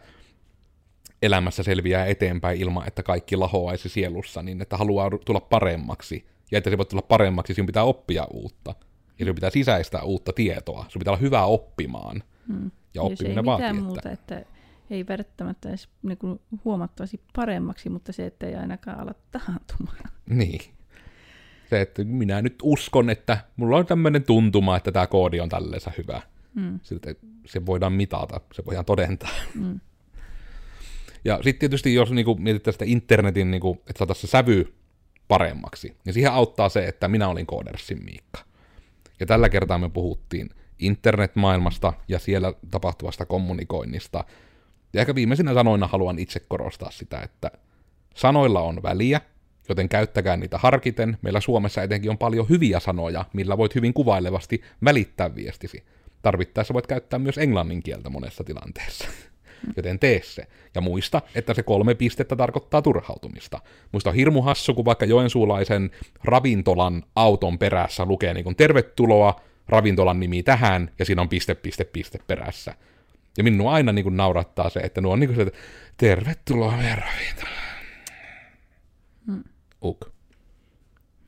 elämässä 1.22 1.62
selviää 1.62 2.06
eteenpäin 2.06 2.60
ilman, 2.60 2.86
että 2.86 3.02
kaikki 3.02 3.36
lahoaisi 3.36 3.88
sielussa, 3.88 4.42
niin 4.42 4.62
että 4.62 4.76
haluaa 4.76 5.10
tulla 5.24 5.40
paremmaksi. 5.40 6.26
Ja 6.50 6.58
että 6.58 6.70
se 6.70 6.78
voi 6.78 6.86
tulla 6.86 7.02
paremmaksi, 7.02 7.54
sinun 7.54 7.66
pitää 7.66 7.84
oppia 7.84 8.26
uutta. 8.32 8.74
Ja 9.18 9.24
sinun 9.24 9.34
pitää 9.34 9.50
sisäistää 9.50 10.02
uutta 10.02 10.32
tietoa. 10.32 10.84
Sinun 10.88 10.98
pitää 11.00 11.12
olla 11.12 11.20
hyvä 11.20 11.44
oppimaan. 11.44 12.22
Hmm. 12.48 12.70
Ja 12.94 13.02
oppiminen 13.02 13.44
vaatii, 13.44 13.66
mitään 13.66 13.84
muuta, 13.84 14.10
että 14.10 14.44
ei 14.90 15.06
välttämättä 15.06 15.68
edes 15.68 15.88
niin 16.02 16.18
huomattavasti 16.64 17.20
paremmaksi, 17.36 17.88
mutta 17.88 18.12
se, 18.12 18.26
että 18.26 18.46
ei 18.46 18.54
ainakaan 18.54 19.00
ala 19.00 19.14
tahantumaan. 19.30 20.10
Niin. 20.30 20.60
Se, 21.70 21.80
että 21.80 22.04
minä 22.04 22.42
nyt 22.42 22.54
uskon, 22.62 23.10
että 23.10 23.38
mulla 23.56 23.76
on 23.76 23.86
tämmöinen 23.86 24.24
tuntuma, 24.24 24.76
että 24.76 24.92
tämä 24.92 25.06
koodi 25.06 25.40
on 25.40 25.48
tälleensa 25.48 25.92
hyvä. 25.98 26.22
Mm. 26.54 26.80
Siltä 26.82 27.14
se 27.46 27.66
voidaan 27.66 27.92
mitata, 27.92 28.40
se 28.52 28.64
voidaan 28.66 28.84
todentaa. 28.84 29.30
Mm. 29.54 29.80
Ja 31.24 31.36
sitten 31.36 31.60
tietysti, 31.60 31.94
jos 31.94 32.10
niinku 32.10 32.34
mietitään 32.34 32.72
sitä 32.72 32.84
internetin, 32.88 33.50
niinku, 33.50 33.78
että 33.80 33.98
saataisiin 33.98 34.28
se 34.28 34.30
sävy 34.30 34.74
paremmaksi, 35.28 35.96
niin 36.04 36.14
siihen 36.14 36.32
auttaa 36.32 36.68
se, 36.68 36.84
että 36.84 37.08
minä 37.08 37.28
olin 37.28 37.46
Codersin 37.46 38.04
Miikka. 38.04 38.40
Ja 39.20 39.26
tällä 39.26 39.48
kertaa 39.48 39.78
me 39.78 39.88
puhuttiin 39.88 40.50
internetmaailmasta 40.78 41.92
ja 42.08 42.18
siellä 42.18 42.52
tapahtuvasta 42.70 43.26
kommunikoinnista. 43.26 44.24
Ja 44.92 45.00
ehkä 45.00 45.14
viimeisinä 45.14 45.54
sanoina 45.54 45.86
haluan 45.86 46.18
itse 46.18 46.40
korostaa 46.40 46.90
sitä, 46.90 47.20
että 47.20 47.50
sanoilla 48.14 48.60
on 48.60 48.82
väliä, 48.82 49.20
joten 49.70 49.88
käyttäkää 49.88 50.36
niitä 50.36 50.58
harkiten. 50.58 51.18
Meillä 51.22 51.40
Suomessa 51.40 51.82
etenkin 51.82 52.10
on 52.10 52.18
paljon 52.18 52.48
hyviä 52.48 52.80
sanoja, 52.80 53.24
millä 53.32 53.58
voit 53.58 53.74
hyvin 53.74 53.94
kuvailevasti 53.94 54.62
välittää 54.84 55.34
viestisi. 55.34 55.84
Tarvittaessa 56.22 56.74
voit 56.74 56.86
käyttää 56.86 57.18
myös 57.18 57.38
englannin 57.38 57.82
kieltä 57.82 58.10
monessa 58.10 58.44
tilanteessa. 58.44 59.08
Joten 59.76 59.98
tee 59.98 60.20
se. 60.24 60.46
Ja 60.74 60.80
muista, 60.80 61.22
että 61.34 61.54
se 61.54 61.62
kolme 61.62 61.94
pistettä 61.94 62.36
tarkoittaa 62.36 62.82
turhautumista. 62.82 63.60
Muista 63.92 64.10
on 64.10 64.16
hirmu 64.16 64.42
hassu, 64.42 64.74
kun 64.74 64.84
vaikka 64.84 65.06
joensuulaisen 65.06 65.90
ravintolan 66.24 67.02
auton 67.16 67.58
perässä 67.58 68.04
lukee 68.04 68.34
niin 68.34 68.44
kuin 68.44 68.56
tervetuloa, 68.56 69.40
ravintolan 69.68 70.20
nimi 70.20 70.42
tähän, 70.42 70.90
ja 70.98 71.04
siinä 71.04 71.22
on 71.22 71.28
piste, 71.28 71.54
piste, 71.54 71.84
piste 71.84 72.18
perässä. 72.26 72.74
Ja 73.38 73.44
minua 73.44 73.72
aina 73.72 73.92
niin 73.92 74.02
kuin 74.02 74.16
naurattaa 74.16 74.70
se, 74.70 74.80
että 74.80 75.00
nuo 75.00 75.12
on 75.12 75.20
niin 75.20 75.28
kuin 75.28 75.36
se, 75.36 75.42
että 75.42 75.58
tervetuloa 75.96 76.76
meidän 76.76 76.98
ravintolaan. 76.98 77.69
Uk. 79.84 80.10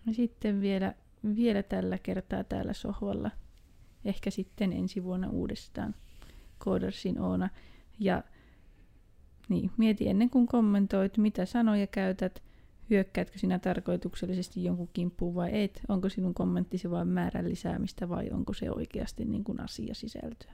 Ja 0.07 0.15
sitten 0.15 0.61
vielä, 0.61 0.95
vielä 1.37 1.62
tällä 1.62 1.99
kertaa 1.99 2.45
täällä 2.45 2.73
sohvalla. 2.73 3.31
Ehkä 4.05 4.31
sitten 4.31 4.73
ensi 4.73 5.05
vuonna 5.05 5.31
uudestaan 5.31 5.95
Codersin 6.61 7.21
Oona. 7.21 7.49
Ja 7.99 8.23
niin, 9.49 9.71
mieti 9.77 10.09
ennen 10.09 10.31
kuin 10.31 10.47
kommentoit, 10.47 11.19
mitä 11.19 11.47
sanoja 11.47 11.87
käytät, 11.87 12.43
hyökkäätkö 12.91 13.38
sinä 13.38 13.59
tarkoituksellisesti 13.59 14.65
jonkun 14.65 14.88
kimppuun 14.93 15.35
vai 15.35 15.62
et? 15.62 15.81
Onko 15.88 16.09
sinun 16.09 16.35
kommenttisi 16.35 16.91
vain 16.91 17.09
määrän 17.09 17.49
lisäämistä 17.49 18.09
vai 18.09 18.31
onko 18.31 18.53
se 18.53 18.71
oikeasti 18.71 19.25
niin 19.25 19.45
kuin 19.45 19.61
asiasisältöä? 19.61 20.53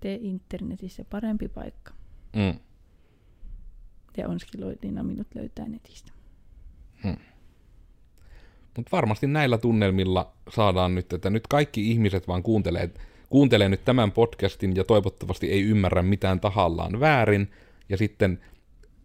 Tee 0.00 0.18
internetissä 0.22 1.04
parempi 1.04 1.48
paikka. 1.48 1.92
Mm. 2.36 2.58
Ja 4.16 4.28
Onskiloidina 4.28 5.02
minut 5.02 5.26
löytää 5.34 5.68
netistä. 5.68 6.12
Mutta 8.76 8.90
varmasti 8.92 9.26
näillä 9.26 9.58
tunnelmilla 9.58 10.32
saadaan 10.50 10.94
nyt, 10.94 11.12
että 11.12 11.30
nyt 11.30 11.46
kaikki 11.46 11.90
ihmiset 11.90 12.28
vaan 12.28 12.42
kuuntelee, 12.42 12.90
kuuntelee 13.30 13.68
nyt 13.68 13.84
tämän 13.84 14.12
podcastin 14.12 14.76
ja 14.76 14.84
toivottavasti 14.84 15.50
ei 15.50 15.62
ymmärrä 15.62 16.02
mitään 16.02 16.40
tahallaan 16.40 17.00
väärin. 17.00 17.50
Ja 17.88 17.96
sitten 17.96 18.40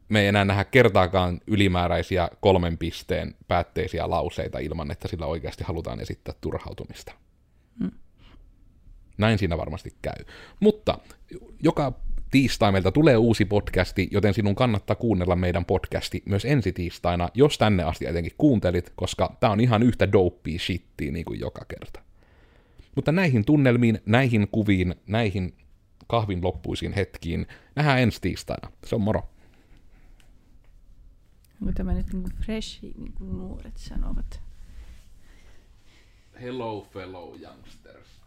me 0.09 0.21
ei 0.21 0.27
enää 0.27 0.45
nähdä 0.45 0.63
kertaakaan 0.63 1.41
ylimääräisiä 1.47 2.29
kolmen 2.39 2.77
pisteen 2.77 3.35
päätteisiä 3.47 4.09
lauseita 4.09 4.59
ilman, 4.59 4.91
että 4.91 5.07
sillä 5.07 5.25
oikeasti 5.25 5.63
halutaan 5.63 5.99
esittää 5.99 6.33
turhautumista. 6.41 7.13
Mm. 7.79 7.91
Näin 9.17 9.37
siinä 9.37 9.57
varmasti 9.57 9.93
käy. 10.01 10.25
Mutta 10.59 10.97
joka 11.63 11.93
tiistai 12.31 12.71
meiltä 12.71 12.91
tulee 12.91 13.17
uusi 13.17 13.45
podcasti, 13.45 14.07
joten 14.11 14.33
sinun 14.33 14.55
kannattaa 14.55 14.95
kuunnella 14.95 15.35
meidän 15.35 15.65
podcasti 15.65 16.23
myös 16.25 16.45
ensi 16.45 16.71
tiistaina, 16.71 17.29
jos 17.33 17.57
tänne 17.57 17.83
asti 17.83 18.05
etenkin 18.05 18.33
kuuntelit, 18.37 18.93
koska 18.95 19.35
tämä 19.39 19.53
on 19.53 19.59
ihan 19.59 19.83
yhtä 19.83 20.11
dopey 20.11 20.59
shittiä 20.59 21.11
niin 21.11 21.25
kuin 21.25 21.39
joka 21.39 21.65
kerta. 21.67 22.01
Mutta 22.95 23.11
näihin 23.11 23.45
tunnelmiin, 23.45 23.99
näihin 24.05 24.47
kuviin, 24.51 24.95
näihin 25.07 25.53
kahvin 26.07 26.43
loppuisiin 26.43 26.93
hetkiin 26.93 27.47
nähdään 27.75 27.99
ensi 27.99 28.21
tiistaina. 28.21 28.71
Se 28.85 28.95
on 28.95 29.01
moro. 29.01 29.29
Onko 31.61 31.73
tämä 31.75 31.93
nyt 31.93 32.13
niin 32.13 32.23
kuin 32.23 32.33
fresh, 32.45 32.83
niin 32.83 33.13
kuin 33.13 33.37
nuoret 33.37 33.77
sanovat? 33.77 34.41
Hello 36.41 36.87
fellow 36.93 37.41
youngsters. 37.41 38.18